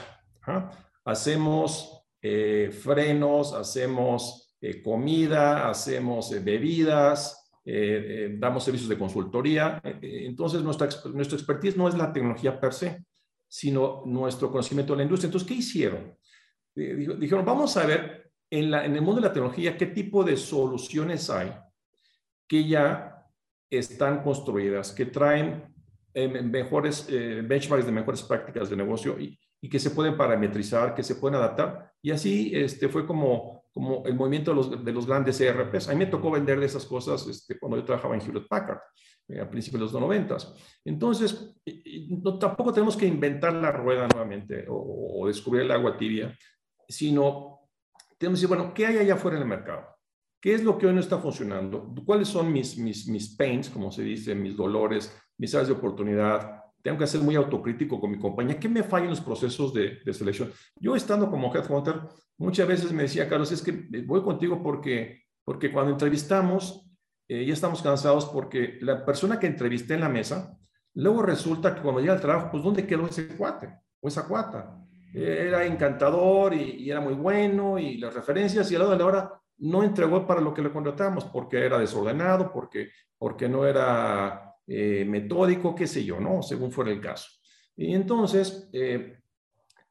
¿ah? 0.46 0.70
Hacemos 1.04 2.06
eh, 2.22 2.70
frenos, 2.70 3.52
hacemos 3.52 4.47
eh, 4.60 4.82
comida, 4.82 5.70
hacemos 5.70 6.32
eh, 6.32 6.40
bebidas, 6.40 7.48
eh, 7.64 8.34
damos 8.38 8.64
servicios 8.64 8.88
de 8.88 8.98
consultoría. 8.98 9.80
entonces, 9.84 10.62
nuestra, 10.62 10.88
nuestra 11.12 11.38
expertise 11.38 11.76
no 11.76 11.86
es 11.86 11.94
la 11.94 12.12
tecnología 12.12 12.58
per 12.58 12.72
se, 12.72 13.04
sino 13.46 14.02
nuestro 14.04 14.50
conocimiento 14.50 14.94
de 14.94 14.96
la 14.98 15.02
industria. 15.04 15.28
Entonces, 15.28 15.48
¿qué 15.48 15.54
hicieron? 15.54 16.16
dijeron, 16.74 17.44
vamos 17.44 17.76
a 17.76 17.84
ver 17.84 18.30
en, 18.48 18.70
la, 18.70 18.84
en 18.84 18.94
el 18.94 19.02
mundo 19.02 19.20
de 19.20 19.26
la 19.26 19.32
tecnología 19.32 19.76
qué 19.76 19.86
tipo 19.86 20.22
de 20.22 20.36
soluciones 20.36 21.28
hay 21.28 21.52
que 22.46 22.68
ya 22.68 23.26
están 23.68 24.22
construidas, 24.22 24.92
que 24.92 25.06
traen 25.06 25.74
mejores 26.14 27.08
benchmarks 27.08 27.84
de 27.84 27.92
mejores 27.92 28.22
prácticas 28.22 28.70
de 28.70 28.76
negocio 28.76 29.18
y, 29.18 29.36
y, 29.60 29.68
que 29.68 29.80
se 29.80 29.90
pueden 29.90 30.16
parametrizar, 30.16 30.94
que 30.94 31.02
se 31.02 31.16
pueden 31.16 31.34
adaptar. 31.36 31.92
Y 32.00 32.12
así 32.12 32.52
este, 32.54 32.88
fue 32.88 33.04
como 33.04 33.57
como 33.78 34.04
el 34.04 34.14
movimiento 34.16 34.50
de 34.50 34.56
los, 34.56 34.84
de 34.84 34.92
los 34.92 35.06
grandes 35.06 35.40
ERPs. 35.40 35.88
A 35.88 35.92
mí 35.92 35.98
me 36.00 36.06
tocó 36.06 36.32
vender 36.32 36.58
de 36.58 36.66
esas 36.66 36.84
cosas 36.84 37.24
este, 37.28 37.56
cuando 37.60 37.76
yo 37.76 37.84
trabajaba 37.84 38.16
en 38.16 38.20
Hewlett 38.20 38.48
Packard, 38.48 38.80
eh, 39.28 39.40
a 39.40 39.48
principios 39.48 39.78
de 39.78 39.84
los 39.84 39.92
90. 39.92 40.36
Entonces, 40.84 41.54
no, 42.08 42.40
tampoco 42.40 42.72
tenemos 42.72 42.96
que 42.96 43.06
inventar 43.06 43.52
la 43.52 43.70
rueda 43.70 44.08
nuevamente 44.08 44.66
o, 44.68 45.20
o, 45.20 45.28
descubrir 45.28 45.62
el 45.62 45.70
agua 45.70 45.96
tibia, 45.96 46.36
sino 46.88 47.68
tenemos 48.18 48.40
que 48.40 48.46
decir, 48.46 48.48
bueno, 48.48 48.74
¿qué 48.74 48.84
hay 48.84 48.96
allá 48.96 49.14
afuera 49.14 49.36
en 49.36 49.44
el 49.44 49.48
mercado? 49.48 49.86
¿Qué 50.40 50.54
es 50.54 50.64
lo 50.64 50.76
que 50.76 50.88
hoy 50.88 50.94
no 50.94 51.00
está 51.00 51.18
funcionando? 51.18 51.94
¿Cuáles 52.04 52.26
son 52.26 52.52
mis, 52.52 52.76
mis, 52.78 53.06
mis 53.06 53.36
pains, 53.36 53.70
como 53.70 53.92
se 53.92 54.02
dice, 54.02 54.34
mis 54.34 54.56
dolores, 54.56 55.16
mis 55.36 55.54
áreas 55.54 55.68
de 55.68 55.74
oportunidad? 55.74 56.57
Tengo 56.88 57.00
que 57.00 57.06
ser 57.06 57.20
muy 57.20 57.36
autocrítico 57.36 58.00
con 58.00 58.10
mi 58.10 58.18
compañía. 58.18 58.58
¿Qué 58.58 58.66
me 58.66 58.82
falla 58.82 59.04
en 59.04 59.10
los 59.10 59.20
procesos 59.20 59.74
de, 59.74 59.98
de 60.02 60.14
selección? 60.14 60.50
Yo 60.80 60.96
estando 60.96 61.30
como 61.30 61.54
headhunter, 61.54 62.00
Muchas 62.38 62.68
veces 62.68 62.92
me 62.92 63.02
decía, 63.02 63.28
Carlos, 63.28 63.50
es 63.50 63.62
que 63.62 63.72
voy 64.06 64.22
contigo 64.22 64.62
porque, 64.62 65.24
porque 65.44 65.72
cuando 65.72 65.90
entrevistamos, 65.92 66.88
eh, 67.26 67.44
ya 67.44 67.52
estamos 67.52 67.82
cansados 67.82 68.26
porque 68.26 68.78
la 68.80 69.04
persona 69.04 69.40
que 69.40 69.48
entrevisté 69.48 69.94
en 69.94 70.00
la 70.00 70.08
mesa, 70.08 70.56
luego 70.94 71.22
resulta 71.22 71.74
que 71.74 71.82
cuando 71.82 72.00
llega 72.00 72.12
al 72.12 72.20
trabajo, 72.20 72.48
pues 72.52 72.62
¿dónde 72.62 72.86
quedó 72.86 73.06
ese 73.06 73.26
cuate 73.36 73.68
o 74.00 74.06
esa 74.06 74.26
cuata? 74.26 74.78
Era 75.12 75.66
encantador 75.66 76.54
y, 76.54 76.84
y, 76.84 76.90
era 76.90 77.00
muy 77.00 77.14
bueno 77.14 77.76
y 77.76 77.98
las 77.98 78.14
referencias 78.14 78.70
y 78.70 78.76
a 78.76 78.78
la 78.78 78.84
hora 78.86 78.94
de 78.94 78.98
la 79.00 79.06
hora 79.06 79.32
no 79.58 79.82
entregó 79.82 80.24
para 80.24 80.40
lo 80.40 80.54
que 80.54 80.62
le 80.62 80.70
contratamos 80.70 81.24
porque 81.24 81.66
era 81.66 81.78
desordenado, 81.78 82.52
porque, 82.52 82.90
porque 83.18 83.48
no 83.48 83.66
era 83.66 84.47
eh, 84.68 85.04
metódico, 85.04 85.74
qué 85.74 85.86
sé 85.86 86.04
yo, 86.04 86.20
¿no? 86.20 86.42
Según 86.42 86.70
fuera 86.70 86.90
el 86.90 87.00
caso. 87.00 87.28
Y 87.74 87.94
entonces, 87.94 88.68
eh, 88.72 89.18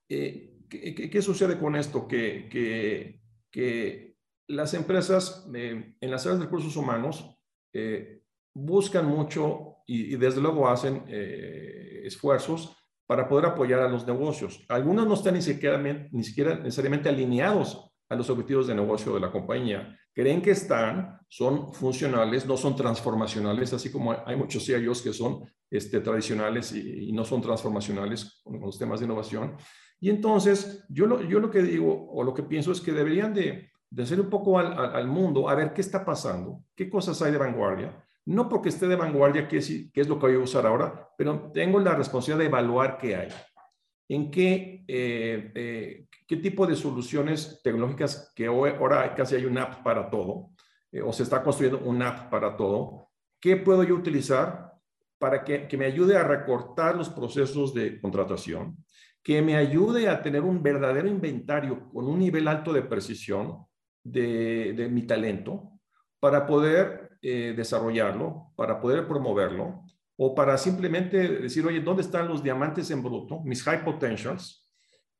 eh, 0.07 0.59
¿qué, 0.69 1.09
qué, 1.09 1.21
sucede 1.21 1.57
con 1.57 1.75
esto? 1.75 2.07
Que, 2.07 2.47
que, 2.49 3.19
que 3.49 4.17
las 4.47 4.73
empresas 4.73 5.47
eh, 5.53 5.95
en 5.99 6.11
las 6.11 6.25
áreas 6.25 6.39
de 6.39 6.45
recursos 6.45 6.75
humanos 6.75 7.37
eh, 7.73 8.21
buscan 8.53 9.05
mucho 9.05 9.77
y, 9.85 10.13
y, 10.13 10.17
desde 10.17 10.41
luego 10.41 10.67
hacen 10.67 11.03
eh, 11.07 12.01
esfuerzos 12.05 12.75
para 13.05 13.27
poder 13.27 13.45
apoyar 13.45 13.81
a 13.81 13.89
los 13.89 14.05
negocios. 14.05 14.65
Algunos 14.69 15.07
no 15.07 15.13
están 15.13 15.35
ni 15.35 15.41
siquiera, 15.41 15.77
ni 15.77 16.23
siquiera 16.23 16.55
necesariamente 16.55 17.09
alineados 17.09 17.89
a 18.09 18.15
los 18.15 18.29
objetivos 18.29 18.67
de 18.67 18.75
negocio 18.75 19.13
de 19.13 19.19
la 19.19 19.31
compañía. 19.31 19.97
Creen 20.13 20.41
que 20.41 20.51
están, 20.51 21.19
son 21.27 21.73
funcionales, 21.73 22.45
no 22.45 22.57
son 22.57 22.75
transformacionales, 22.75 23.73
así 23.73 23.91
como 23.91 24.15
hay 24.25 24.35
muchos 24.35 24.65
CIOs 24.65 25.01
que 25.01 25.13
son 25.13 25.43
este, 25.69 25.99
tradicionales 25.99 26.71
y, 26.73 27.09
y 27.09 27.11
no 27.11 27.25
son 27.25 27.41
transformacionales 27.41 28.41
con 28.43 28.59
los 28.59 28.79
temas 28.79 28.99
de 28.99 29.05
innovación. 29.05 29.55
Y 29.99 30.09
entonces, 30.09 30.85
yo 30.89 31.05
lo, 31.05 31.21
yo 31.21 31.39
lo 31.39 31.49
que 31.49 31.61
digo 31.61 32.07
o 32.11 32.23
lo 32.23 32.33
que 32.33 32.43
pienso 32.43 32.71
es 32.71 32.81
que 32.81 32.91
deberían 32.91 33.33
de, 33.33 33.71
de 33.89 34.03
hacer 34.03 34.19
un 34.19 34.29
poco 34.29 34.59
al, 34.59 34.73
al, 34.73 34.95
al, 34.95 35.07
mundo 35.07 35.49
a 35.49 35.55
ver 35.55 35.73
qué 35.73 35.81
está 35.81 36.05
pasando, 36.05 36.63
qué 36.75 36.89
cosas 36.89 37.21
hay 37.21 37.31
de 37.31 37.37
vanguardia, 37.37 38.03
no 38.27 38.49
porque 38.49 38.69
esté 38.69 38.87
de 38.87 38.95
vanguardia, 38.95 39.47
que 39.47 39.57
es, 39.57 39.69
es 39.69 40.07
lo 40.07 40.19
que 40.19 40.27
voy 40.27 40.35
a 40.35 40.39
usar 40.39 40.65
ahora, 40.67 41.09
pero 41.17 41.49
tengo 41.53 41.79
la 41.79 41.95
responsabilidad 41.95 42.39
de 42.39 42.45
evaluar 42.45 42.97
qué 42.97 43.15
hay. 43.15 43.29
En 44.09 44.29
qué, 44.29 44.83
eh, 44.87 45.51
eh, 45.55 46.07
qué 46.27 46.37
tipo 46.37 46.67
de 46.67 46.75
soluciones 46.75 47.61
tecnológicas, 47.63 48.31
que 48.35 48.47
ahora 48.47 49.15
casi 49.15 49.35
hay 49.35 49.45
una 49.45 49.63
app 49.63 49.83
para 49.83 50.09
todo, 50.09 50.51
eh, 50.91 51.01
o 51.01 51.11
se 51.13 51.23
está 51.23 51.41
construyendo 51.41 51.79
una 51.87 52.09
app 52.09 52.29
para 52.29 52.55
todo, 52.55 53.09
¿qué 53.39 53.57
puedo 53.57 53.83
yo 53.83 53.95
utilizar 53.95 54.73
para 55.17 55.43
que, 55.43 55.67
que 55.67 55.77
me 55.77 55.85
ayude 55.85 56.15
a 56.15 56.23
recortar 56.23 56.95
los 56.95 57.09
procesos 57.09 57.73
de 57.73 57.99
contratación? 57.99 58.77
que 59.27 59.41
me 59.41 59.57
ayude 59.57 60.07
a 60.07 60.21
tener 60.21 60.41
un 60.41 60.63
verdadero 60.63 61.05
inventario 61.05 61.89
con 61.91 62.07
un 62.07 62.17
nivel 62.17 62.47
alto 62.47 62.71
de 62.71 62.81
precisión 62.81 63.65
de, 64.01 64.71
de 64.71 64.87
mi 64.87 65.05
talento 65.05 65.77
para 66.17 66.45
poder 66.45 67.17
eh, 67.21 67.53
desarrollarlo, 67.55 68.53
para 68.55 68.79
poder 68.79 69.05
promoverlo 69.05 69.83
o 70.15 70.33
para 70.33 70.57
simplemente 70.57 71.27
decir, 71.41 71.65
oye, 71.65 71.81
¿dónde 71.81 72.03
están 72.03 72.29
los 72.29 72.41
diamantes 72.41 72.89
en 72.89 73.03
bruto, 73.03 73.41
mis 73.41 73.61
high 73.63 73.83
potentials? 73.83 74.66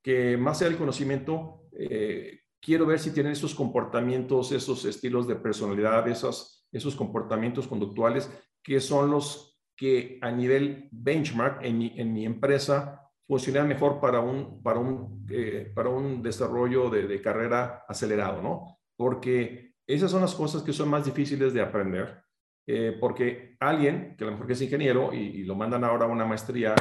Que 0.04 0.38
más 0.38 0.62
allá 0.62 0.70
del 0.70 0.80
conocimiento, 0.80 1.68
eh, 1.72 2.40
quiero 2.62 2.86
ver 2.86 3.00
si 3.00 3.12
tienen 3.12 3.34
esos 3.34 3.56
comportamientos, 3.56 4.52
esos 4.52 4.86
estilos 4.86 5.28
de 5.28 5.36
personalidad, 5.36 6.08
esos, 6.08 6.68
esos 6.72 6.96
comportamientos 6.96 7.68
conductuales 7.68 8.30
que 8.64 8.82
son 8.82 9.10
los 9.10 9.58
que 9.78 10.20
a 10.22 10.32
nivel 10.32 10.90
benchmark 10.92 11.64
en 11.64 11.78
mi, 11.78 11.94
en 11.96 12.12
mi 12.12 12.26
empresa 12.26 13.02
funcionan 13.26 13.68
mejor 13.68 14.02
para 14.02 14.20
un, 14.20 14.62
para 14.62 14.80
un, 14.80 15.26
eh, 15.30 15.72
para 15.74 15.90
un 15.90 16.22
desarrollo 16.22 16.90
de, 16.90 17.08
de, 17.08 17.22
carrera 17.22 17.86
acelerado, 17.88 18.42
¿no? 18.42 18.80
Porque 18.98 19.74
esas 19.86 20.12
son 20.12 20.22
las 20.22 20.36
cosas 20.36 20.64
que 20.64 20.74
son 20.74 20.90
más 20.90 21.06
difíciles 21.06 21.54
de 21.54 21.62
aprender, 21.62 22.24
eh, 22.66 22.98
porque 23.00 23.56
alguien, 23.60 24.16
que 24.18 24.24
a 24.24 24.28
lo 24.28 24.34
mejor 24.34 24.48
que 24.48 24.54
es 24.54 24.62
ingeniero 24.62 25.14
y, 25.14 25.18
y 25.18 25.44
lo 25.44 25.56
mandan 25.56 25.84
ahora 25.84 26.06
a 26.06 26.10
una 26.10 26.26
maestría 26.26 26.76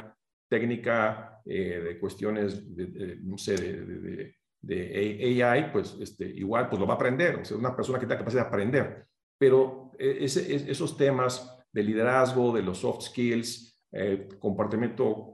técnica 0.48 1.40
eh, 1.44 1.80
de 1.84 1.98
cuestiones, 1.98 2.74
de, 2.74 2.86
de, 2.86 3.16
no 3.22 3.38
sé, 3.38 3.56
de, 3.56 4.34
de, 4.60 5.42
AI, 5.44 5.72
pues 5.72 5.96
este, 6.00 6.26
igual 6.26 6.68
pues 6.68 6.80
lo 6.80 6.86
va 6.86 6.94
a 6.94 6.96
aprender, 6.96 7.36
o 7.36 7.44
sea, 7.44 7.56
una 7.56 7.74
persona 7.74 7.98
que 7.98 8.06
tenga 8.06 8.18
capacidad 8.18 8.42
de 8.42 8.48
aprender, 8.48 9.06
pero 9.38 9.92
ese, 9.98 10.70
esos 10.70 10.96
temas 10.96 11.56
de 11.72 11.82
liderazgo, 11.82 12.52
de 12.52 12.62
los 12.62 12.78
soft 12.78 13.02
skills, 13.02 13.76
eh, 13.92 14.28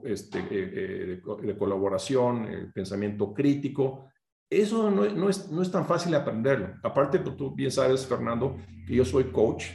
este, 0.05 0.39
eh, 0.39 0.45
eh, 0.51 1.21
de, 1.41 1.57
colaboración, 1.57 2.45
el 2.45 2.71
pensamiento 2.71 3.33
crítico. 3.33 4.09
Eso 4.49 4.89
no, 4.89 5.05
no, 5.09 5.29
es, 5.29 5.49
no, 5.49 5.61
es, 5.61 5.71
tan 5.71 5.85
fácil 5.85 6.13
aprenderlo. 6.15 6.75
Aparte, 6.83 7.19
pues, 7.19 7.35
tú 7.35 7.53
bien 7.55 7.71
sabes, 7.71 8.05
Fernando, 8.05 8.55
que 8.87 8.95
yo 8.95 9.03
soy 9.03 9.25
coach, 9.25 9.65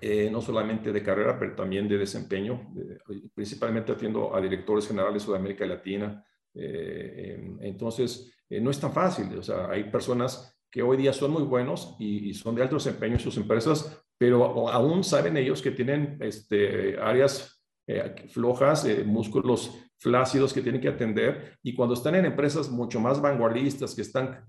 eh, 0.00 0.28
no 0.30 0.40
solamente 0.40 0.92
de 0.92 1.02
carrera, 1.02 1.38
pero 1.38 1.54
también 1.54 1.88
de 1.88 1.98
desempeño, 1.98 2.72
principalmente 3.34 3.92
atiendo 3.92 4.34
a 4.34 4.40
directores 4.40 4.86
generales 4.86 5.26
de 5.26 5.36
América 5.36 5.66
Latina. 5.66 6.24
entonces, 6.54 8.32
no 8.48 8.70
es 8.70 8.80
tan 8.80 8.92
fácil. 8.92 9.38
O 9.38 9.42
sea, 9.42 9.68
hay 9.70 9.84
personas 9.90 10.56
que 10.70 10.82
hoy 10.82 10.98
día 10.98 11.12
son 11.12 11.30
muy 11.30 11.42
buenos 11.42 11.96
y, 11.98 12.34
son 12.34 12.54
de 12.54 12.62
alto 12.62 12.76
desempeño 12.76 13.14
en 13.14 13.20
sus 13.20 13.36
empresas, 13.38 14.04
pero 14.18 14.68
aún 14.68 15.04
saben 15.04 15.36
ellos 15.36 15.62
que 15.62 15.70
tienen 15.70 16.18
este, 16.20 16.98
áreas 17.00 17.62
eh, 17.86 18.26
flojas, 18.28 18.84
eh, 18.84 19.04
músculos 19.04 19.74
flácidos 19.98 20.52
que 20.52 20.60
tienen 20.60 20.80
que 20.80 20.88
atender 20.88 21.56
y 21.62 21.74
cuando 21.74 21.94
están 21.94 22.14
en 22.16 22.26
empresas 22.26 22.68
mucho 22.68 23.00
más 23.00 23.22
vanguardistas 23.22 23.94
que 23.94 24.02
están 24.02 24.44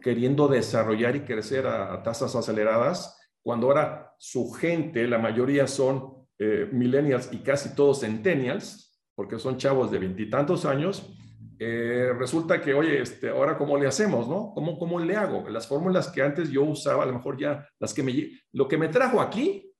queriendo 0.00 0.48
desarrollar 0.48 1.14
y 1.16 1.20
crecer 1.20 1.66
a 1.66 2.02
tasas 2.02 2.34
aceleradas, 2.34 3.20
cuando 3.46 3.68
ahora 3.68 4.12
su 4.18 4.50
gente, 4.50 5.06
la 5.06 5.18
mayoría 5.18 5.68
son 5.68 6.26
eh, 6.36 6.68
millennials 6.72 7.32
y 7.32 7.44
casi 7.44 7.76
todos 7.76 8.00
centennials, 8.00 9.00
porque 9.14 9.38
son 9.38 9.56
chavos 9.56 9.92
de 9.92 10.00
veintitantos 10.00 10.64
años, 10.64 11.16
eh, 11.56 12.12
resulta 12.18 12.60
que, 12.60 12.74
oye, 12.74 13.00
este, 13.00 13.28
ahora 13.28 13.56
cómo 13.56 13.78
le 13.78 13.86
hacemos, 13.86 14.28
¿no? 14.28 14.50
¿Cómo, 14.52 14.76
¿Cómo 14.80 14.98
le 14.98 15.14
hago? 15.14 15.48
Las 15.48 15.68
fórmulas 15.68 16.08
que 16.08 16.22
antes 16.22 16.50
yo 16.50 16.64
usaba, 16.64 17.04
a 17.04 17.06
lo 17.06 17.12
mejor 17.12 17.38
ya, 17.38 17.64
las 17.78 17.94
que 17.94 18.02
me, 18.02 18.12
lo 18.50 18.66
que 18.66 18.78
me 18.78 18.88
trajo 18.88 19.20
aquí, 19.20 19.72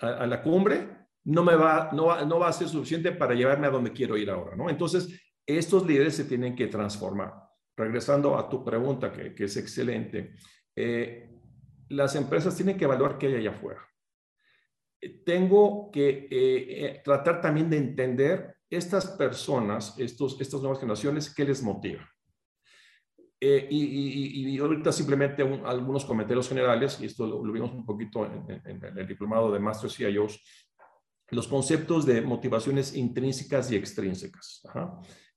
a, 0.00 0.06
a 0.06 0.26
la 0.28 0.40
cumbre, 0.40 0.86
no, 1.24 1.42
me 1.42 1.56
va, 1.56 1.90
no, 1.92 2.06
va, 2.06 2.24
no 2.24 2.38
va 2.38 2.50
a 2.50 2.52
ser 2.52 2.68
suficiente 2.68 3.10
para 3.10 3.34
llevarme 3.34 3.66
a 3.66 3.70
donde 3.70 3.90
quiero 3.90 4.16
ir 4.16 4.30
ahora, 4.30 4.54
¿no? 4.54 4.70
Entonces, 4.70 5.08
estos 5.44 5.84
líderes 5.84 6.14
se 6.14 6.26
tienen 6.26 6.54
que 6.54 6.68
transformar. 6.68 7.32
Regresando 7.76 8.38
a 8.38 8.48
tu 8.48 8.64
pregunta, 8.64 9.10
que, 9.10 9.34
que 9.34 9.46
es 9.46 9.56
excelente, 9.56 10.34
eh, 10.76 11.31
las 11.92 12.14
empresas 12.16 12.56
tienen 12.56 12.76
que 12.76 12.84
evaluar 12.84 13.18
qué 13.18 13.28
hay 13.28 13.34
allá 13.36 13.50
afuera. 13.50 13.80
Tengo 15.24 15.90
que 15.90 16.08
eh, 16.08 16.28
eh, 16.30 17.02
tratar 17.04 17.40
también 17.40 17.68
de 17.68 17.76
entender 17.76 18.56
estas 18.70 19.06
personas, 19.06 19.98
estos, 19.98 20.40
estas 20.40 20.60
nuevas 20.60 20.78
generaciones, 20.78 21.34
qué 21.34 21.44
les 21.44 21.62
motiva. 21.62 22.08
Eh, 23.40 23.66
y, 23.70 23.82
y, 23.82 24.54
y, 24.54 24.58
ahorita 24.58 24.92
simplemente 24.92 25.42
un, 25.42 25.66
algunos 25.66 26.04
comentarios 26.04 26.48
generales, 26.48 27.00
y 27.00 27.06
esto 27.06 27.26
lo, 27.26 27.44
lo 27.44 27.52
vimos 27.52 27.72
un 27.72 27.84
poquito 27.84 28.24
en, 28.24 28.62
el 28.96 29.06
diplomado 29.06 29.50
de 29.50 29.58
Master 29.58 29.90
CIOs, 29.90 30.40
los 31.30 31.48
conceptos 31.48 32.06
de 32.06 32.20
motivaciones 32.20 32.94
intrínsecas 32.94 33.70
y 33.72 33.76
extrínsecas. 33.76 34.62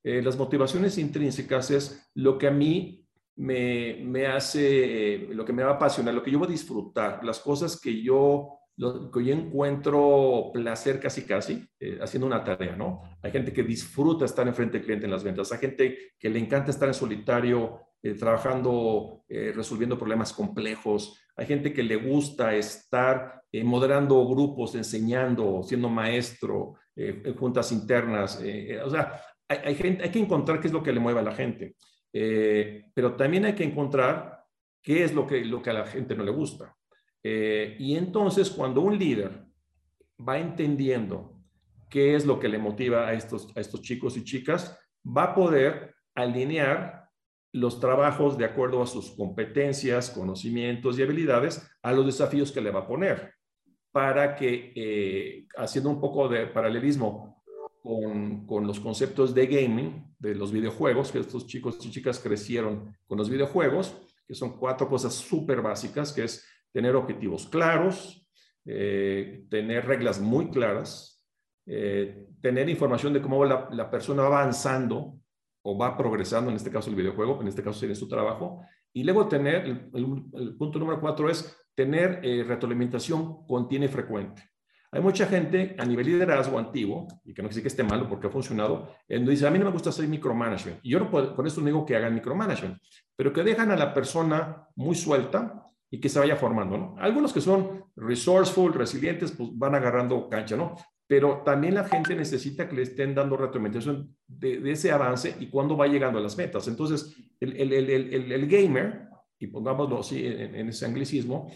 Eh, 0.03 0.21
las 0.21 0.37
motivaciones 0.37 0.99
intrínsecas 0.99 1.71
es 1.71 2.11
lo 2.13 2.37
que 2.37 2.47
a 2.47 2.51
mí 2.51 3.04
me, 3.37 3.97
me, 4.03 4.27
hace, 4.27 5.27
lo 5.31 5.43
que 5.43 5.53
me 5.53 5.63
va 5.63 5.71
a 5.71 5.75
apasionar, 5.75 6.13
lo 6.13 6.23
que 6.23 6.31
yo 6.31 6.39
voy 6.39 6.47
a 6.47 6.51
disfrutar, 6.51 7.23
las 7.23 7.39
cosas 7.39 7.79
que 7.79 8.01
yo, 8.01 8.59
que 8.77 9.25
yo 9.25 9.33
encuentro 9.33 10.51
placer 10.53 10.99
casi 10.99 11.23
casi 11.23 11.67
eh, 11.79 11.99
haciendo 12.01 12.27
una 12.27 12.43
tarea, 12.43 12.75
¿no? 12.75 13.01
Hay 13.21 13.31
gente 13.31 13.51
que 13.51 13.63
disfruta 13.63 14.25
estar 14.25 14.47
enfrente 14.47 14.77
del 14.77 14.85
cliente 14.85 15.05
en 15.05 15.11
las 15.11 15.23
ventas, 15.23 15.51
hay 15.51 15.59
gente 15.59 15.97
que 16.17 16.29
le 16.29 16.39
encanta 16.39 16.71
estar 16.71 16.87
en 16.87 16.93
solitario 16.93 17.79
eh, 18.01 18.13
trabajando, 18.13 19.23
eh, 19.27 19.51
resolviendo 19.53 19.97
problemas 19.97 20.31
complejos. 20.31 21.19
Hay 21.35 21.45
gente 21.45 21.73
que 21.73 21.83
le 21.83 21.97
gusta 21.97 22.55
estar 22.55 23.41
moderando 23.63 24.27
grupos, 24.27 24.75
enseñando, 24.75 25.63
siendo 25.63 25.87
maestro, 25.87 26.73
juntas 27.37 27.71
internas. 27.71 28.41
O 28.83 28.89
sea, 28.89 29.21
hay, 29.47 29.57
hay, 29.63 29.75
gente, 29.75 30.03
hay 30.03 30.09
que 30.09 30.19
encontrar 30.19 30.59
qué 30.59 30.67
es 30.67 30.73
lo 30.73 30.83
que 30.83 30.91
le 30.91 30.99
mueve 30.99 31.21
a 31.21 31.23
la 31.23 31.33
gente. 31.33 31.75
Pero 32.93 33.15
también 33.15 33.45
hay 33.45 33.55
que 33.55 33.65
encontrar 33.65 34.45
qué 34.81 35.03
es 35.03 35.13
lo 35.13 35.27
que, 35.27 35.43
lo 35.43 35.61
que 35.61 35.69
a 35.69 35.73
la 35.73 35.85
gente 35.85 36.15
no 36.15 36.23
le 36.23 36.31
gusta. 36.31 36.75
y 37.23 37.95
entonces, 37.95 38.49
cuando 38.49 38.81
un 38.81 38.97
líder 38.97 39.45
va 40.17 40.37
entendiendo 40.39 41.35
qué 41.89 42.15
es 42.15 42.25
lo 42.25 42.39
que 42.39 42.49
le 42.49 42.57
motiva 42.57 43.07
a 43.07 43.13
estos, 43.13 43.55
a 43.55 43.59
estos 43.59 43.81
chicos 43.81 44.17
y 44.17 44.23
chicas, 44.23 44.77
va 45.05 45.23
a 45.23 45.35
poder 45.35 45.95
alinear 46.15 47.09
los 47.53 47.79
trabajos 47.79 48.37
de 48.37 48.45
acuerdo 48.45 48.81
a 48.81 48.87
sus 48.87 49.11
competencias, 49.11 50.09
conocimientos 50.09 50.99
y 50.99 51.03
habilidades 51.03 51.65
a 51.81 51.93
los 51.93 52.05
desafíos 52.05 52.51
que 52.51 52.61
le 52.61 52.71
va 52.71 52.81
a 52.81 52.87
poner, 52.87 53.33
para 53.91 54.35
que, 54.35 54.73
eh, 54.75 55.47
haciendo 55.55 55.89
un 55.89 56.01
poco 56.01 56.27
de 56.27 56.47
paralelismo 56.47 57.34
con, 57.85 58.65
los 58.65 58.79
conceptos 58.79 59.35
de 59.35 59.45
gaming, 59.45 60.15
de 60.17 60.33
los 60.33 60.51
videojuegos, 60.51 61.11
que 61.11 61.19
estos 61.19 61.45
chicos 61.45 61.77
y 61.85 61.91
chicas 61.91 62.19
crecieron 62.19 62.95
con 63.05 63.17
los 63.17 63.29
videojuegos, 63.29 63.95
que 64.27 64.33
son 64.33 64.57
cuatro 64.57 64.89
cosas 64.89 65.13
súper 65.13 65.61
básicas, 65.61 66.11
que 66.11 66.23
es 66.23 66.45
tener 66.71 66.95
objetivos 66.95 67.47
claros, 67.47 68.27
eh, 68.65 69.45
tener 69.49 69.85
reglas 69.85 70.19
muy 70.19 70.49
claras, 70.49 71.23
eh, 71.67 72.25
tener 72.41 72.67
información 72.69 73.13
de 73.13 73.21
cómo 73.21 73.45
la, 73.45 73.69
la 73.71 73.89
persona 73.91 74.23
va 74.23 74.39
avanzando 74.39 75.19
o 75.61 75.77
va 75.77 75.95
progresando, 75.95 76.49
en 76.49 76.55
este 76.55 76.71
caso 76.71 76.89
el 76.89 76.95
videojuego, 76.95 77.39
en 77.41 77.47
este 77.47 77.63
caso 77.63 77.79
sería 77.79 77.95
su 77.95 78.07
trabajo, 78.07 78.61
y 78.93 79.03
luego 79.03 79.27
tener, 79.27 79.89
el, 79.93 80.55
punto 80.57 80.79
número 80.79 80.99
cuatro 80.99 81.29
es 81.29 81.55
tener 81.75 82.21
eh, 82.23 82.43
retroalimentación 82.43 83.45
continua 83.45 83.85
y 83.85 83.89
frecuente. 83.89 84.41
Hay 84.95 85.01
mucha 85.01 85.27
gente 85.27 85.75
a 85.77 85.85
nivel 85.85 86.05
liderazgo 86.05 86.57
antiguo, 86.57 87.07
y 87.25 87.33
que 87.33 87.41
no 87.43 87.49
quiere 87.49 87.63
que 87.63 87.67
esté 87.67 87.83
malo 87.83 88.07
porque 88.07 88.27
ha 88.27 88.29
funcionado, 88.29 88.89
él 89.07 89.25
dice, 89.25 89.45
a 89.45 89.51
mí 89.51 89.59
no 89.59 89.65
me 89.65 89.71
gusta 89.71 89.89
hacer 89.89 90.07
micromanagement. 90.07 90.79
Y 90.83 90.91
yo 90.91 90.99
no 90.99 91.09
puedo, 91.11 91.35
con 91.35 91.45
esto 91.45 91.61
no 91.61 91.67
digo 91.67 91.85
que 91.85 91.95
hagan 91.95 92.15
micromanagement, 92.15 92.77
pero 93.15 93.33
que 93.33 93.43
dejan 93.43 93.71
a 93.71 93.75
la 93.75 93.93
persona 93.93 94.67
muy 94.75 94.95
suelta 94.95 95.67
y 95.91 95.99
que 95.99 96.09
se 96.09 96.19
vaya 96.19 96.35
formando, 96.35 96.77
¿no? 96.77 96.95
Algunos 96.97 97.33
que 97.33 97.41
son 97.41 97.85
resourceful, 97.95 98.73
resilientes, 98.73 99.31
pues 99.31 99.49
van 99.53 99.75
agarrando 99.75 100.29
cancha, 100.29 100.55
¿no? 100.55 100.75
pero 101.07 101.43
también 101.45 101.75
la 101.75 101.83
gente 101.83 102.15
necesita 102.15 102.67
que 102.67 102.75
le 102.75 102.81
estén 102.81 103.13
dando 103.13 103.37
retroalimentación 103.37 104.15
de, 104.27 104.71
ese 104.71 104.91
avance 104.91 105.35
y 105.39 105.47
cuándo 105.47 105.77
va 105.77 105.87
llegando 105.87 106.17
a 106.17 106.21
las 106.21 106.35
metas. 106.35 106.67
Entonces, 106.67 107.15
el, 107.39 107.55
el, 107.71 108.31
el, 108.31 108.47
gamer, 108.47 109.07
y 109.37 109.47
pongámoslo 109.47 109.99
así 109.99 110.25
en, 110.25 110.69
ese 110.69 110.85
anglicismo, 110.85 111.51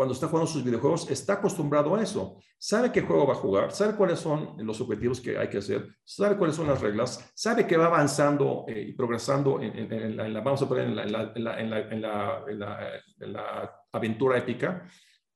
cuando 0.00 0.14
está 0.14 0.28
jugando 0.28 0.50
sus 0.50 0.64
videojuegos, 0.64 1.10
está 1.10 1.34
acostumbrado 1.34 1.94
a 1.94 2.02
eso. 2.02 2.38
Sabe 2.56 2.90
qué 2.90 3.02
juego 3.02 3.26
va 3.26 3.34
a 3.34 3.36
jugar, 3.36 3.70
sabe 3.70 3.96
cuáles 3.96 4.18
son 4.18 4.54
los 4.56 4.80
objetivos 4.80 5.20
que 5.20 5.36
hay 5.36 5.50
que 5.50 5.58
hacer, 5.58 5.94
sabe 6.02 6.38
cuáles 6.38 6.56
son 6.56 6.68
las 6.68 6.80
reglas, 6.80 7.30
sabe 7.34 7.66
que 7.66 7.76
va 7.76 7.84
avanzando 7.84 8.64
eh, 8.66 8.86
y 8.88 8.92
progresando 8.94 9.60
en, 9.60 10.16
la, 10.16 10.40
vamos 10.40 10.62
a 10.62 10.66
poner 10.66 10.86
en 10.86 10.96
la, 10.96 11.02
en 11.02 11.44
la, 11.44 11.60
en 11.60 11.70
la, 12.00 12.44
en 13.20 13.32
la 13.34 13.70
aventura 13.92 14.38
épica 14.38 14.86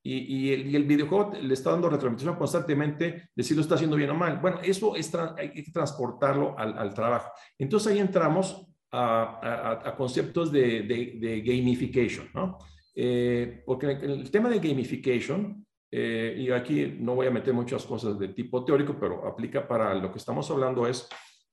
y, 0.03 0.51
el, 0.51 0.85
videojuego 0.85 1.35
le 1.43 1.53
está 1.53 1.73
dando 1.73 1.91
retroalimentación 1.91 2.37
constantemente 2.37 3.29
de 3.37 3.43
si 3.43 3.55
lo 3.55 3.61
está 3.61 3.75
haciendo 3.75 3.97
bien 3.97 4.09
o 4.09 4.15
mal. 4.15 4.39
Bueno, 4.39 4.61
eso 4.63 4.97
es 4.97 5.15
hay 5.37 5.53
que 5.53 5.63
transportarlo 5.73 6.59
al, 6.59 6.95
trabajo. 6.95 7.33
Entonces 7.59 7.93
ahí 7.93 7.99
entramos 7.99 8.67
a, 8.93 9.95
conceptos 9.95 10.51
de, 10.51 11.43
gamification, 11.45 12.31
¿no? 12.33 12.57
Eh, 12.95 13.63
porque 13.67 13.87
el, 13.91 14.31
tema 14.31 14.49
de 14.49 14.61
gamification, 14.61 15.67
eh, 15.91 16.37
y 16.39 16.51
aquí 16.51 16.97
no 16.99 17.15
voy 17.15 17.27
a 17.27 17.31
meter 17.31 17.53
muchas 17.53 17.85
cosas 17.85 18.19
de 18.19 18.29
tipo 18.29 18.65
teórico, 18.65 18.97
pero 18.99 19.27
aplica 19.27 19.67
para 19.67 19.95
lo 19.95 20.13
que 20.13 20.19
estamos 20.19 20.51
hablando 20.51 20.87
es, 20.87 21.09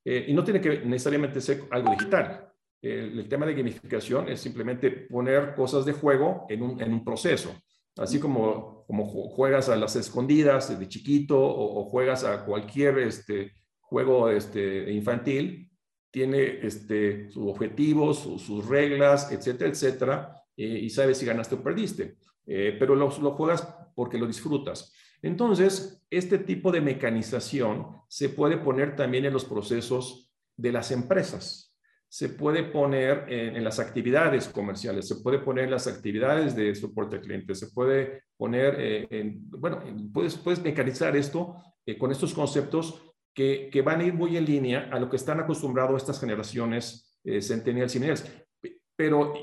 eh, 0.05 0.25
y 0.27 0.33
no 0.33 0.43
tiene 0.43 0.61
que 0.61 0.79
necesariamente 0.85 1.41
ser 1.41 1.63
algo 1.71 1.91
digital. 1.91 2.47
El, 2.81 3.29
tema 3.29 3.45
de 3.45 3.53
gamificación 3.53 4.27
es 4.29 4.39
simplemente 4.39 4.89
poner 4.89 5.53
cosas 5.53 5.85
de 5.85 5.93
juego 5.93 6.47
en 6.49 6.63
un, 6.63 6.81
en 6.81 6.91
un 6.93 7.03
proceso. 7.03 7.55
Así 7.97 8.19
como, 8.19 8.85
como 8.87 9.05
juegas 9.05 9.69
a 9.69 9.75
las 9.75 9.95
escondidas 9.95 10.79
de 10.79 10.87
chiquito 10.87 11.39
o, 11.39 11.83
juegas 11.85 12.23
a 12.23 12.45
cualquier 12.45 12.99
este, 12.99 13.51
juego 13.81 14.29
este, 14.29 14.91
infantil, 14.91 15.69
tiene 16.09 16.65
este, 16.65 17.29
sus 17.29 17.47
objetivos, 17.47 18.19
sus, 18.19 18.67
reglas, 18.67 19.31
etcétera, 19.31 19.69
etcétera, 19.69 20.40
eh, 20.63 20.79
y 20.79 20.89
sabes 20.89 21.17
si 21.17 21.25
ganaste 21.25 21.55
o 21.55 21.63
perdiste. 21.63 22.17
Eh, 22.45 22.75
pero 22.79 22.95
lo, 22.95 23.09
lo 23.19 23.31
juegas 23.31 23.67
porque 23.95 24.17
lo 24.17 24.27
disfrutas. 24.27 24.93
Entonces, 25.21 26.03
este 26.09 26.39
tipo 26.39 26.71
de 26.71 26.81
mecanización 26.81 27.87
se 28.07 28.29
puede 28.29 28.57
poner 28.57 28.95
también 28.95 29.25
en 29.25 29.33
los 29.33 29.45
procesos 29.45 30.31
de 30.57 30.71
las 30.71 30.91
empresas 30.91 31.71
se 32.11 32.27
puede 32.27 32.63
poner 32.63 33.23
en, 33.29 33.63
las 33.63 33.79
actividades 33.79 34.49
comerciales, 34.49 35.07
se 35.07 35.15
puede 35.15 35.39
poner 35.39 35.63
en 35.63 35.71
las 35.71 35.87
actividades 35.87 36.57
de 36.57 36.75
soporte 36.75 37.15
al 37.15 37.21
cliente, 37.21 37.55
se 37.55 37.67
puede 37.67 38.23
poner 38.35 38.75
eh, 38.77 39.07
en, 39.09 39.49
bueno, 39.49 39.81
puedes, 40.13 40.35
puedes 40.35 40.61
mecanizar 40.61 41.15
esto 41.15 41.55
con 41.97 42.11
estos 42.11 42.33
conceptos 42.33 43.01
que, 43.33 43.69
que, 43.71 43.81
van 43.81 44.01
a 44.01 44.03
ir 44.03 44.13
muy 44.13 44.35
en 44.35 44.43
línea 44.43 44.89
a 44.91 44.99
lo 44.99 45.09
que 45.09 45.15
están 45.15 45.39
acostumbrados 45.39 46.01
estas 46.01 46.19
generaciones 46.19 47.17
eh, 47.23 47.39
y 47.39 47.71
millennials. 47.71 48.25
Pero 48.95 49.33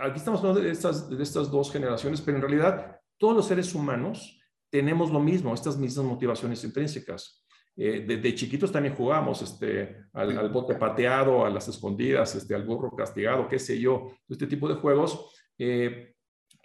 aquí 0.00 0.16
estamos 0.16 0.40
hablando 0.40 0.60
de 0.60 0.70
estas, 0.70 1.08
de 1.08 1.22
estas 1.22 1.50
dos 1.50 1.70
generaciones, 1.70 2.20
pero 2.20 2.36
en 2.38 2.42
realidad 2.42 3.00
todos 3.18 3.36
los 3.36 3.46
seres 3.46 3.74
humanos 3.74 4.40
tenemos 4.70 5.10
lo 5.10 5.20
mismo, 5.20 5.54
estas 5.54 5.76
mismas 5.78 6.04
motivaciones 6.06 6.64
intrínsecas. 6.64 7.44
Eh, 7.76 8.04
desde 8.06 8.34
chiquitos 8.34 8.70
también 8.70 8.94
jugamos 8.94 9.42
este, 9.42 10.04
al, 10.12 10.48
bote 10.50 10.76
pateado, 10.76 11.44
a 11.44 11.50
las 11.50 11.66
escondidas, 11.68 12.34
este, 12.36 12.54
al 12.54 12.64
burro 12.64 12.94
castigado, 12.94 13.48
qué 13.48 13.58
sé 13.58 13.78
yo, 13.78 14.12
este 14.28 14.46
tipo 14.46 14.68
de 14.68 14.74
juegos. 14.74 15.32
Eh, 15.58 16.14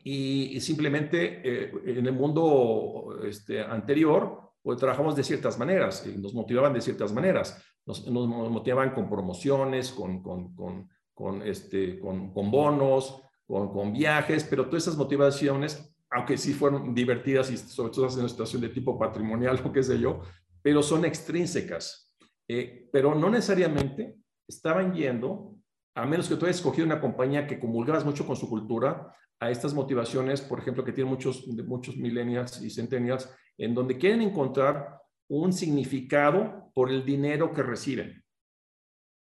y, 0.04 0.60
simplemente 0.62 1.42
eh, 1.44 1.72
en 1.86 2.06
el 2.06 2.14
mundo 2.14 3.20
este, 3.24 3.62
anterior, 3.62 4.54
pues 4.62 4.78
trabajamos 4.78 5.16
de 5.16 5.24
ciertas 5.24 5.58
maneras, 5.58 6.06
nos 6.18 6.34
motivaban 6.34 6.74
de 6.74 6.82
ciertas 6.82 7.12
maneras. 7.12 7.64
Nos, 7.86 8.08
nos 8.08 8.28
motivaban 8.52 8.92
con 8.92 9.10
promociones, 9.10 9.92
con, 9.92 10.22
con, 10.22 10.56
con, 10.56 10.90
con 11.20 11.42
este, 11.42 12.00
con, 12.00 12.32
con 12.34 12.50
bonos, 12.50 13.22
con, 13.46 13.74
con, 13.74 13.92
viajes, 13.92 14.46
pero 14.46 14.68
todas 14.68 14.84
esas 14.84 14.96
motivaciones, 14.96 15.94
aunque 16.10 16.38
sí 16.38 16.54
fueron 16.54 16.96
divertidas 16.96 17.52
y 17.52 17.58
sobre 17.58 17.92
todo 17.92 18.08
en 18.08 18.20
una 18.20 18.30
situación 18.30 18.62
de 18.62 18.70
tipo 18.70 18.98
patrimonial 18.98 19.60
o 19.66 19.74
qué 19.74 19.84
sé 19.84 20.00
yo, 20.00 20.22
pero 20.62 20.82
son 20.82 21.04
extrínsecas. 21.04 22.16
Eh, 22.48 22.88
pero 22.94 23.14
no 23.16 23.30
necesariamente 23.30 24.16
estaban 24.48 24.94
yendo, 24.94 25.58
a 25.94 26.06
menos 26.06 26.30
que 26.30 26.38
tú 26.38 26.46
hayas 26.46 26.56
escogido 26.56 26.86
una 26.86 27.02
compañía 27.02 27.46
que 27.46 27.60
comulgabas 27.60 28.06
mucho 28.06 28.26
con 28.26 28.38
su 28.38 28.50
cultura, 28.50 29.14
a 29.42 29.52
estas 29.52 29.74
motivaciones, 29.74 30.40
por 30.42 30.60
ejemplo, 30.60 30.86
que 30.86 30.94
tienen 30.94 31.12
muchos, 31.12 31.46
muchos 31.48 31.98
millennials 31.98 32.62
y 32.62 32.70
centennials, 32.70 33.30
en 33.58 33.76
donde 33.76 33.98
quieren 33.98 34.22
encontrar 34.22 35.02
un 35.30 35.52
significado 35.52 36.72
por 36.74 36.90
el 36.90 37.06
dinero 37.06 37.54
que 37.54 37.64
reciben. 37.64 38.24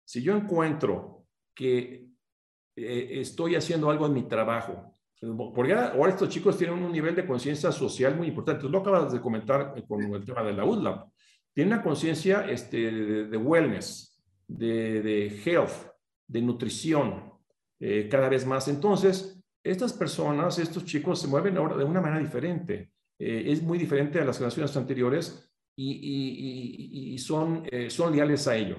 Si 0.07 0.23
yo 0.23 0.37
encuentro 0.37 1.16
que 1.57 2.07
eh, 2.77 3.09
estoy 3.21 3.57
haciendo 3.57 3.91
algo 3.91 4.07
en 4.07 4.13
mi 4.13 4.29
trabajo, 4.29 4.95
porque 5.53 5.73
ahora 5.73 6.13
estos 6.13 6.29
chicos 6.29 6.57
tienen 6.57 6.79
un 6.79 6.93
nivel 6.93 7.17
de 7.17 7.27
conciencia 7.27 7.73
social 7.73 8.15
muy 8.15 8.29
importante. 8.29 8.69
Lo 8.69 8.79
acabas 8.79 9.13
de 9.13 9.21
comentar 9.21 9.75
con 9.89 10.03
el 10.15 10.25
tema 10.25 10.45
de 10.45 10.53
la 10.53 10.65
UDLAB 10.65 11.11
tiene 11.57 11.73
una 11.73 11.83
conciencia 11.83 12.47
este, 12.51 12.91
de, 12.91 13.37
wellness, 13.39 14.23
de, 14.47 15.41
health, 15.43 15.73
de 16.27 16.43
nutrición, 16.43 17.33
eh, 17.81 18.09
cada 18.11 18.29
vez 18.29 18.45
más. 18.45 18.69
Entonces, 18.69 19.43
estas 19.65 19.95
personas, 19.95 20.59
estos 20.59 20.85
chicos 20.85 21.19
se 21.19 21.29
mueven 21.29 21.57
ahora 21.57 21.79
de 21.79 21.85
una 21.85 22.03
manera 22.03 22.21
diferente. 22.21 22.91
Eh, 23.19 23.45
es 23.47 23.63
muy 23.63 23.79
diferente 23.79 24.21
a 24.21 24.27
las 24.27 24.37
generaciones 24.37 24.77
anteriores 24.77 25.51
y, 25.75 27.17
son, 27.21 27.63
eh, 27.73 27.89
son 27.89 28.15
leales 28.15 28.47
a 28.47 28.55
ello. 28.55 28.77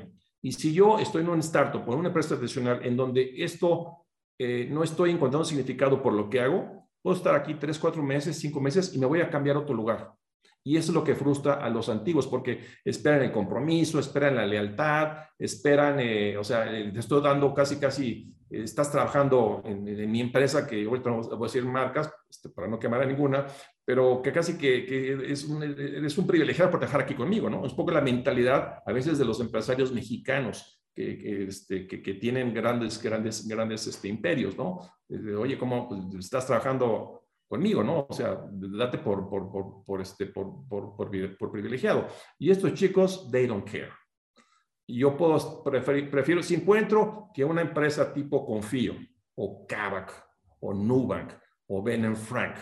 Y 0.47 0.53
si 0.53 0.71
yo 0.73 0.97
estoy 0.97 1.23
en 1.23 1.29
un 1.29 1.39
startup 1.39 1.83
o 1.85 1.91
en 1.91 1.99
una 1.99 2.07
empresa 2.07 2.37
tradicional 2.37 2.79
en 2.81 2.95
donde 2.95 3.33
esto 3.35 4.05
no 4.39 4.81
estoy 4.81 5.09
encontrando 5.11 5.43
significado 5.43 6.01
por 6.01 6.13
lo 6.13 6.29
que 6.29 6.39
hago, 6.39 6.87
puedo 7.01 7.17
estar 7.17 7.35
aquí 7.35 7.55
tres, 7.55 7.77
cuatro 7.77 8.01
meses, 8.01 8.39
cinco 8.39 8.61
meses 8.61 8.93
y 8.95 8.97
me 8.97 9.05
voy 9.05 9.19
a 9.19 9.29
cambiar 9.29 9.57
a 9.57 9.59
otro 9.59 9.75
lugar. 9.75 10.13
Y 10.63 10.77
eso 10.77 10.91
es 10.91 10.95
lo 10.95 11.03
que 11.03 11.15
frustra 11.15 11.55
a 11.55 11.69
los 11.69 11.89
antiguos, 11.89 12.27
porque 12.27 12.61
esperan 12.85 13.23
el 13.23 13.31
compromiso, 13.31 13.99
esperan 13.99 14.35
la 14.35 14.45
lealtad, 14.45 15.17
esperan, 15.37 15.99
eh, 15.99 16.37
o 16.37 16.43
sea, 16.45 16.69
eh, 16.69 16.91
te 16.93 16.99
estoy 16.99 17.21
dando 17.21 17.53
casi, 17.53 17.77
casi, 17.77 18.33
eh, 18.49 18.63
estás 18.63 18.89
trabajando 18.89 19.61
en, 19.65 20.11
mi 20.11 20.21
empresa, 20.21 20.65
que 20.65 20.85
ahorita 20.85 21.09
no 21.09 21.21
voy 21.23 21.37
a 21.39 21.43
decir 21.43 21.65
marcas, 21.65 22.09
este, 22.29 22.49
para 22.49 22.67
no 22.67 22.79
quemar 22.79 23.01
a 23.01 23.05
ninguna, 23.05 23.47
pero 23.87 24.21
que 24.21 24.33
casi 24.33 24.57
que, 24.57 24.85
que 24.85 25.31
es, 25.31 25.45
un, 25.45 25.63
eres 25.63 26.17
un 26.17 26.27
privilegiado 26.27 26.69
por 26.69 26.81
trabajar 26.81 27.03
aquí 27.03 27.15
conmigo, 27.15 27.49
¿no? 27.49 27.65
Es 27.65 27.71
un 27.71 27.77
poco 27.77 27.91
la 27.91 28.01
mentalidad 28.01 28.83
a 28.85 28.91
veces 28.91 29.17
de 29.17 29.23
los 29.23 29.39
empresarios 29.39 29.93
mexicanos, 29.93 30.83
que, 30.93 31.17
que, 31.17 31.43
este, 31.45 31.87
que, 31.87 32.13
tienen 32.15 32.53
grandes, 32.53 33.01
grandes, 33.01 33.47
grandes 33.47 33.87
este, 33.87 34.09
imperios, 34.09 34.57
¿no? 34.57 34.81
Oye, 35.39 35.57
¿cómo 35.57 35.87
pues, 35.87 36.25
estás 36.25 36.45
trabajando 36.45 37.27
conmigo, 37.47 37.81
¿no? 37.81 38.07
O 38.09 38.13
sea, 38.13 38.37
date 38.51 38.97
por, 38.97 39.29
por, 39.29 39.49
por, 39.49 39.85
por 39.85 40.01
este, 40.01 40.25
por, 40.25 40.67
por, 40.67 41.09
privilegiado. 41.49 42.09
Y 42.37 42.51
estos 42.51 42.73
chicos, 42.73 43.31
they 43.31 43.47
don't 43.47 43.65
care. 43.65 43.93
Yo 44.85 45.15
puedo 45.15 45.63
preferir, 45.63 46.11
prefiero 46.11 46.43
si 46.43 46.55
encuentro 46.55 47.29
que 47.33 47.45
una 47.45 47.61
empresa 47.61 48.13
tipo 48.13 48.45
Confío, 48.45 48.95
o 49.35 49.65
Kavak, 49.65 50.11
o 50.59 50.73
Nubank, 50.73 51.31
o 51.67 51.81
Ben 51.81 52.17
Frank, 52.17 52.57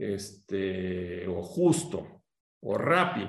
este, 0.00 1.28
o 1.28 1.42
Justo, 1.42 2.22
o 2.60 2.78
Rappi. 2.78 3.28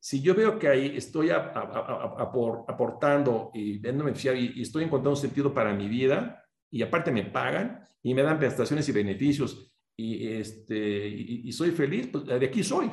Si 0.00 0.22
yo 0.22 0.34
veo 0.34 0.58
que 0.58 0.68
ahí 0.68 0.96
estoy 0.96 1.28
aportando 1.30 3.50
y, 3.52 3.86
y 3.86 4.62
estoy 4.62 4.84
encontrando 4.84 5.10
un 5.10 5.16
sentido 5.16 5.52
para 5.52 5.74
mi 5.74 5.88
vida, 5.88 6.42
y 6.70 6.82
aparte 6.82 7.10
me 7.10 7.24
pagan 7.24 7.86
y 8.02 8.14
me 8.14 8.22
dan 8.22 8.38
prestaciones 8.38 8.88
y 8.88 8.92
beneficios 8.92 9.72
y, 9.96 10.28
este, 10.28 11.08
y, 11.08 11.50
soy 11.52 11.72
feliz, 11.72 12.08
pues 12.12 12.24
de 12.24 12.46
aquí 12.46 12.62
soy. 12.62 12.86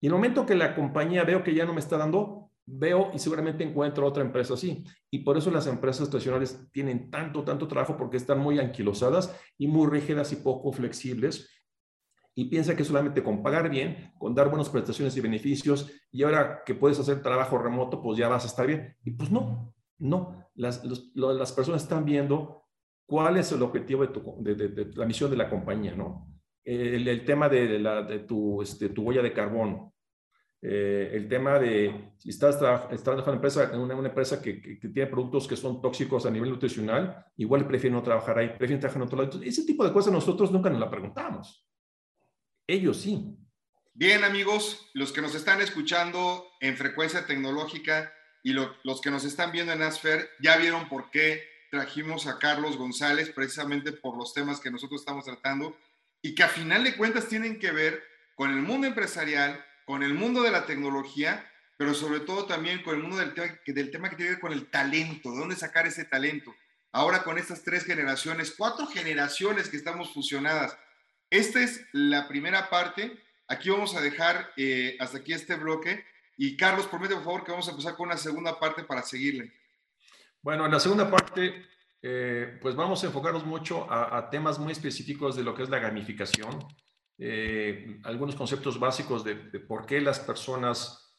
Y 0.00 0.06
en 0.06 0.12
el 0.12 0.12
momento 0.12 0.46
que 0.46 0.54
la 0.54 0.74
compañía 0.74 1.24
veo 1.24 1.44
que 1.44 1.54
ya 1.54 1.66
no 1.66 1.74
me 1.74 1.80
está 1.80 1.98
dando, 1.98 2.50
veo 2.64 3.10
y 3.12 3.18
seguramente 3.18 3.62
encuentro 3.62 4.06
otra 4.06 4.22
empresa 4.22 4.54
así. 4.54 4.82
Y 5.10 5.18
por 5.18 5.36
eso 5.36 5.50
las 5.50 5.66
empresas 5.66 6.08
tradicionales 6.08 6.66
tienen 6.72 7.10
tanto, 7.10 7.44
tanto 7.44 7.68
trabajo 7.68 7.98
porque 7.98 8.16
están 8.16 8.38
muy 8.38 8.58
anquilosadas 8.58 9.38
y 9.58 9.66
muy 9.66 9.90
rígidas 9.90 10.32
y 10.32 10.36
poco 10.36 10.72
flexibles. 10.72 11.50
Y 12.40 12.46
piensa 12.46 12.74
que 12.74 12.84
solamente 12.84 13.22
con 13.22 13.42
pagar 13.42 13.68
bien, 13.68 14.14
con 14.16 14.34
dar 14.34 14.48
buenas 14.48 14.70
prestaciones 14.70 15.14
y 15.14 15.20
beneficios, 15.20 15.92
y 16.10 16.22
ahora 16.22 16.62
que 16.64 16.74
puedes 16.74 16.98
hacer 16.98 17.20
trabajo 17.20 17.58
remoto, 17.58 18.00
pues 18.00 18.16
ya 18.16 18.28
vas 18.28 18.44
a 18.44 18.46
estar 18.46 18.66
bien. 18.66 18.96
Y 19.04 19.10
pues 19.10 19.30
no, 19.30 19.74
no. 19.98 20.48
Las, 20.54 20.82
las 21.14 21.52
personas 21.52 21.82
están 21.82 22.06
viendo 22.06 22.64
cuál 23.04 23.36
es 23.36 23.52
el 23.52 23.60
objetivo 23.60 24.06
de, 24.38 24.54
de, 24.54 24.90
la 24.94 25.04
misión 25.04 25.30
de 25.30 25.36
la 25.36 25.50
compañía, 25.50 25.94
¿no? 25.94 26.32
El, 26.64 27.26
tema 27.26 27.50
de, 27.50 27.78
la, 27.78 28.04
de 28.04 28.20
tu, 28.20 28.62
este, 28.62 28.88
tu 28.88 29.02
huella 29.02 29.20
de 29.20 29.34
carbono, 29.34 29.92
eh, 30.62 31.10
el 31.12 31.28
tema 31.28 31.58
de 31.58 32.14
si 32.16 32.30
estás, 32.30 32.58
trabajando 32.58 33.12
en 33.12 33.22
una 33.22 33.34
empresa, 33.34 33.70
en 33.70 33.80
una, 33.80 34.08
empresa 34.08 34.40
que, 34.40 34.62
que, 34.62 34.88
tiene 34.88 35.10
productos 35.10 35.46
que 35.46 35.56
son 35.56 35.82
tóxicos 35.82 36.24
a 36.24 36.30
nivel 36.30 36.48
nutricional, 36.48 37.22
igual 37.36 37.66
prefieren 37.66 37.98
no 37.98 38.02
trabajar 38.02 38.38
ahí, 38.38 38.48
prefieren 38.48 38.80
trabajar 38.80 39.02
en 39.02 39.06
otro 39.08 39.22
lado. 39.22 39.42
ese 39.42 39.66
tipo 39.66 39.84
de 39.84 39.92
cosas 39.92 40.10
nosotros 40.10 40.50
nunca 40.50 40.70
nos 40.70 40.80
la 40.80 40.90
preguntamos. 40.90 41.66
Ellos 42.70 43.00
sí. 43.00 43.36
Bien, 43.94 44.22
amigos, 44.22 44.88
los 44.94 45.12
que 45.12 45.20
nos 45.20 45.34
están 45.34 45.60
escuchando 45.60 46.46
en 46.60 46.76
frecuencia 46.76 47.26
tecnológica 47.26 48.14
y 48.44 48.52
los 48.52 49.00
que 49.00 49.10
nos 49.10 49.24
están 49.24 49.50
viendo 49.50 49.72
en 49.72 49.82
Asfer, 49.82 50.30
ya 50.40 50.56
vieron 50.56 50.88
por 50.88 51.10
qué 51.10 51.42
trajimos 51.72 52.28
a 52.28 52.38
Carlos 52.38 52.76
González 52.76 53.30
precisamente 53.30 53.90
por 53.90 54.16
los 54.16 54.34
temas 54.34 54.60
que 54.60 54.70
nosotros 54.70 55.00
estamos 55.00 55.24
tratando 55.24 55.76
y 56.22 56.36
que 56.36 56.44
a 56.44 56.48
final 56.48 56.84
de 56.84 56.96
cuentas 56.96 57.26
tienen 57.26 57.58
que 57.58 57.72
ver 57.72 58.04
con 58.36 58.50
el 58.50 58.62
mundo 58.62 58.86
empresarial, 58.86 59.64
con 59.84 60.04
el 60.04 60.14
mundo 60.14 60.42
de 60.42 60.52
la 60.52 60.64
tecnología, 60.64 61.50
pero 61.76 61.92
sobre 61.92 62.20
todo 62.20 62.46
también 62.46 62.84
con 62.84 62.94
el 62.94 63.02
mundo 63.02 63.16
del 63.16 63.34
tema, 63.34 63.58
del 63.66 63.90
tema 63.90 64.10
que 64.10 64.14
tiene 64.14 64.28
que 64.28 64.34
ver 64.36 64.40
con 64.40 64.52
el 64.52 64.70
talento, 64.70 65.32
de 65.32 65.38
dónde 65.40 65.56
sacar 65.56 65.88
ese 65.88 66.04
talento. 66.04 66.54
Ahora 66.92 67.24
con 67.24 67.36
estas 67.36 67.64
tres 67.64 67.84
generaciones, 67.84 68.54
cuatro 68.56 68.86
generaciones 68.86 69.68
que 69.68 69.76
estamos 69.76 70.14
fusionadas, 70.14 70.78
esta 71.30 71.62
es 71.62 71.86
la 71.92 72.26
primera 72.26 72.68
parte. 72.68 73.16
Aquí 73.46 73.70
vamos 73.70 73.94
a 73.94 74.00
dejar 74.00 74.52
eh, 74.56 74.96
hasta 74.98 75.18
aquí 75.18 75.32
este 75.32 75.54
bloque. 75.54 76.04
Y 76.36 76.56
Carlos, 76.56 76.86
promete 76.86 77.14
por 77.14 77.24
favor 77.24 77.44
que 77.44 77.52
vamos 77.52 77.68
a 77.68 77.70
empezar 77.70 77.94
con 77.94 78.08
una 78.08 78.16
segunda 78.16 78.58
parte 78.58 78.82
para 78.82 79.02
seguirle. 79.02 79.52
Bueno, 80.42 80.66
en 80.66 80.72
la 80.72 80.80
segunda 80.80 81.08
parte, 81.08 81.66
eh, 82.02 82.58
pues 82.60 82.74
vamos 82.74 83.02
a 83.02 83.06
enfocarnos 83.06 83.44
mucho 83.44 83.86
a, 83.90 84.28
temas 84.30 84.58
muy 84.58 84.72
específicos 84.72 85.36
de 85.36 85.44
lo 85.44 85.54
que 85.54 85.62
es 85.62 85.68
la 85.68 85.78
gamificación, 85.78 86.66
eh, 87.18 88.00
algunos 88.04 88.34
conceptos 88.34 88.80
básicos 88.80 89.22
de, 89.22 89.34
por 89.34 89.84
qué 89.86 90.00
las 90.00 90.18
personas 90.18 91.18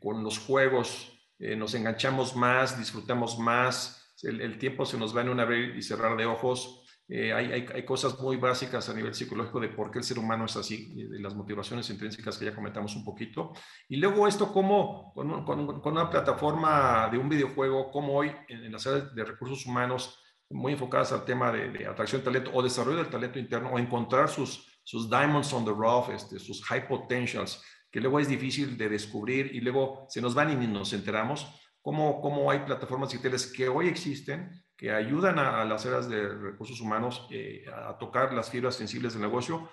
con 0.00 0.24
los 0.24 0.38
juegos 0.38 1.12
nos 1.38 1.74
enganchamos 1.74 2.34
más, 2.34 2.78
disfrutamos 2.78 3.38
más, 3.38 4.14
el, 4.22 4.40
el, 4.40 4.56
tiempo 4.56 4.86
se 4.86 4.96
nos 4.96 5.14
va 5.14 5.20
en 5.20 5.28
un 5.28 5.40
abrir 5.40 5.76
y 5.76 5.82
cerrar 5.82 6.16
de 6.16 6.24
ojos, 6.24 6.83
eh, 7.06 7.34
hay, 7.34 7.84
cosas 7.84 8.18
muy 8.18 8.36
básicas 8.36 8.88
a 8.88 8.94
nivel 8.94 9.12
psicológico 9.14 9.60
de 9.60 9.68
por 9.68 9.90
qué 9.90 9.98
el 9.98 10.04
ser 10.04 10.18
humano 10.18 10.46
es 10.46 10.56
así, 10.56 10.94
de 10.94 11.20
las 11.20 11.34
motivaciones 11.34 11.88
intrínsecas 11.90 12.38
que 12.38 12.46
ya 12.46 12.54
comentamos 12.54 12.96
un 12.96 13.04
poquito. 13.04 13.52
Y 13.88 13.96
luego 13.96 14.26
esto, 14.26 14.50
cómo 14.50 15.12
con, 15.14 15.82
una 15.84 16.08
plataforma 16.08 17.08
de 17.10 17.18
un 17.18 17.28
videojuego, 17.28 17.90
como 17.90 18.14
hoy 18.14 18.32
en, 18.48 18.72
las 18.72 18.86
áreas 18.86 19.14
de 19.14 19.24
recursos 19.24 19.66
humanos, 19.66 20.18
muy 20.48 20.72
enfocadas 20.72 21.12
al 21.12 21.24
tema 21.24 21.52
de, 21.52 21.70
de, 21.70 21.86
atracción 21.86 22.22
de 22.22 22.24
talento 22.24 22.50
o 22.54 22.62
desarrollo 22.62 22.98
del 22.98 23.10
talento 23.10 23.38
interno, 23.38 23.70
o 23.70 23.78
encontrar 23.78 24.30
sus, 24.30 24.66
diamonds 25.10 25.52
on 25.52 25.64
the 25.64 25.72
rough, 25.72 26.08
este, 26.10 26.38
sus 26.38 26.64
high 26.64 26.88
potentials, 26.88 27.62
que 27.90 28.00
luego 28.00 28.18
es 28.18 28.28
difícil 28.28 28.78
de 28.78 28.88
descubrir 28.88 29.54
y 29.54 29.60
luego 29.60 30.06
se 30.08 30.22
nos 30.22 30.34
van 30.34 30.62
y 30.62 30.66
nos 30.66 30.92
enteramos, 30.94 31.46
cómo, 31.82 32.22
cómo 32.22 32.50
hay 32.50 32.60
plataformas 32.60 33.10
digitales 33.10 33.52
que 33.52 33.68
hoy 33.68 33.88
existen 33.88 34.63
ayudan 34.90 35.38
a, 35.38 35.64
las 35.64 35.86
áreas 35.86 36.08
de 36.08 36.28
recursos 36.28 36.80
humanos 36.80 37.26
eh, 37.30 37.64
a 37.72 37.96
tocar 37.98 38.32
las 38.32 38.50
fibras 38.50 38.76
sensibles 38.76 39.12
del 39.12 39.22
negocio, 39.22 39.70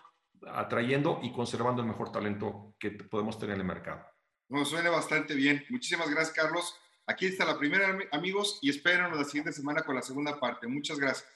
atrayendo 0.47 1.19
y 1.23 1.31
conservando 1.31 1.81
el 1.81 1.87
mejor 1.87 2.11
talento 2.11 2.75
que 2.79 2.91
podemos 2.91 3.37
tener 3.37 3.55
en 3.55 3.61
el 3.61 3.67
mercado. 3.67 4.05
Nos 4.49 4.69
suena 4.69 4.89
bastante 4.89 5.33
bien. 5.33 5.63
Muchísimas 5.69 6.09
gracias, 6.09 6.35
Carlos. 6.35 6.75
Aquí 7.07 7.25
está 7.25 7.45
la 7.45 7.57
primera, 7.57 7.97
amigos, 8.11 8.59
y 8.61 8.69
espérenos 8.69 9.17
la 9.17 9.23
siguiente 9.23 9.53
semana 9.53 9.81
con 9.81 9.95
la 9.95 10.01
segunda 10.01 10.39
parte. 10.39 10.67
Muchas 10.67 10.99
gracias. 10.99 11.27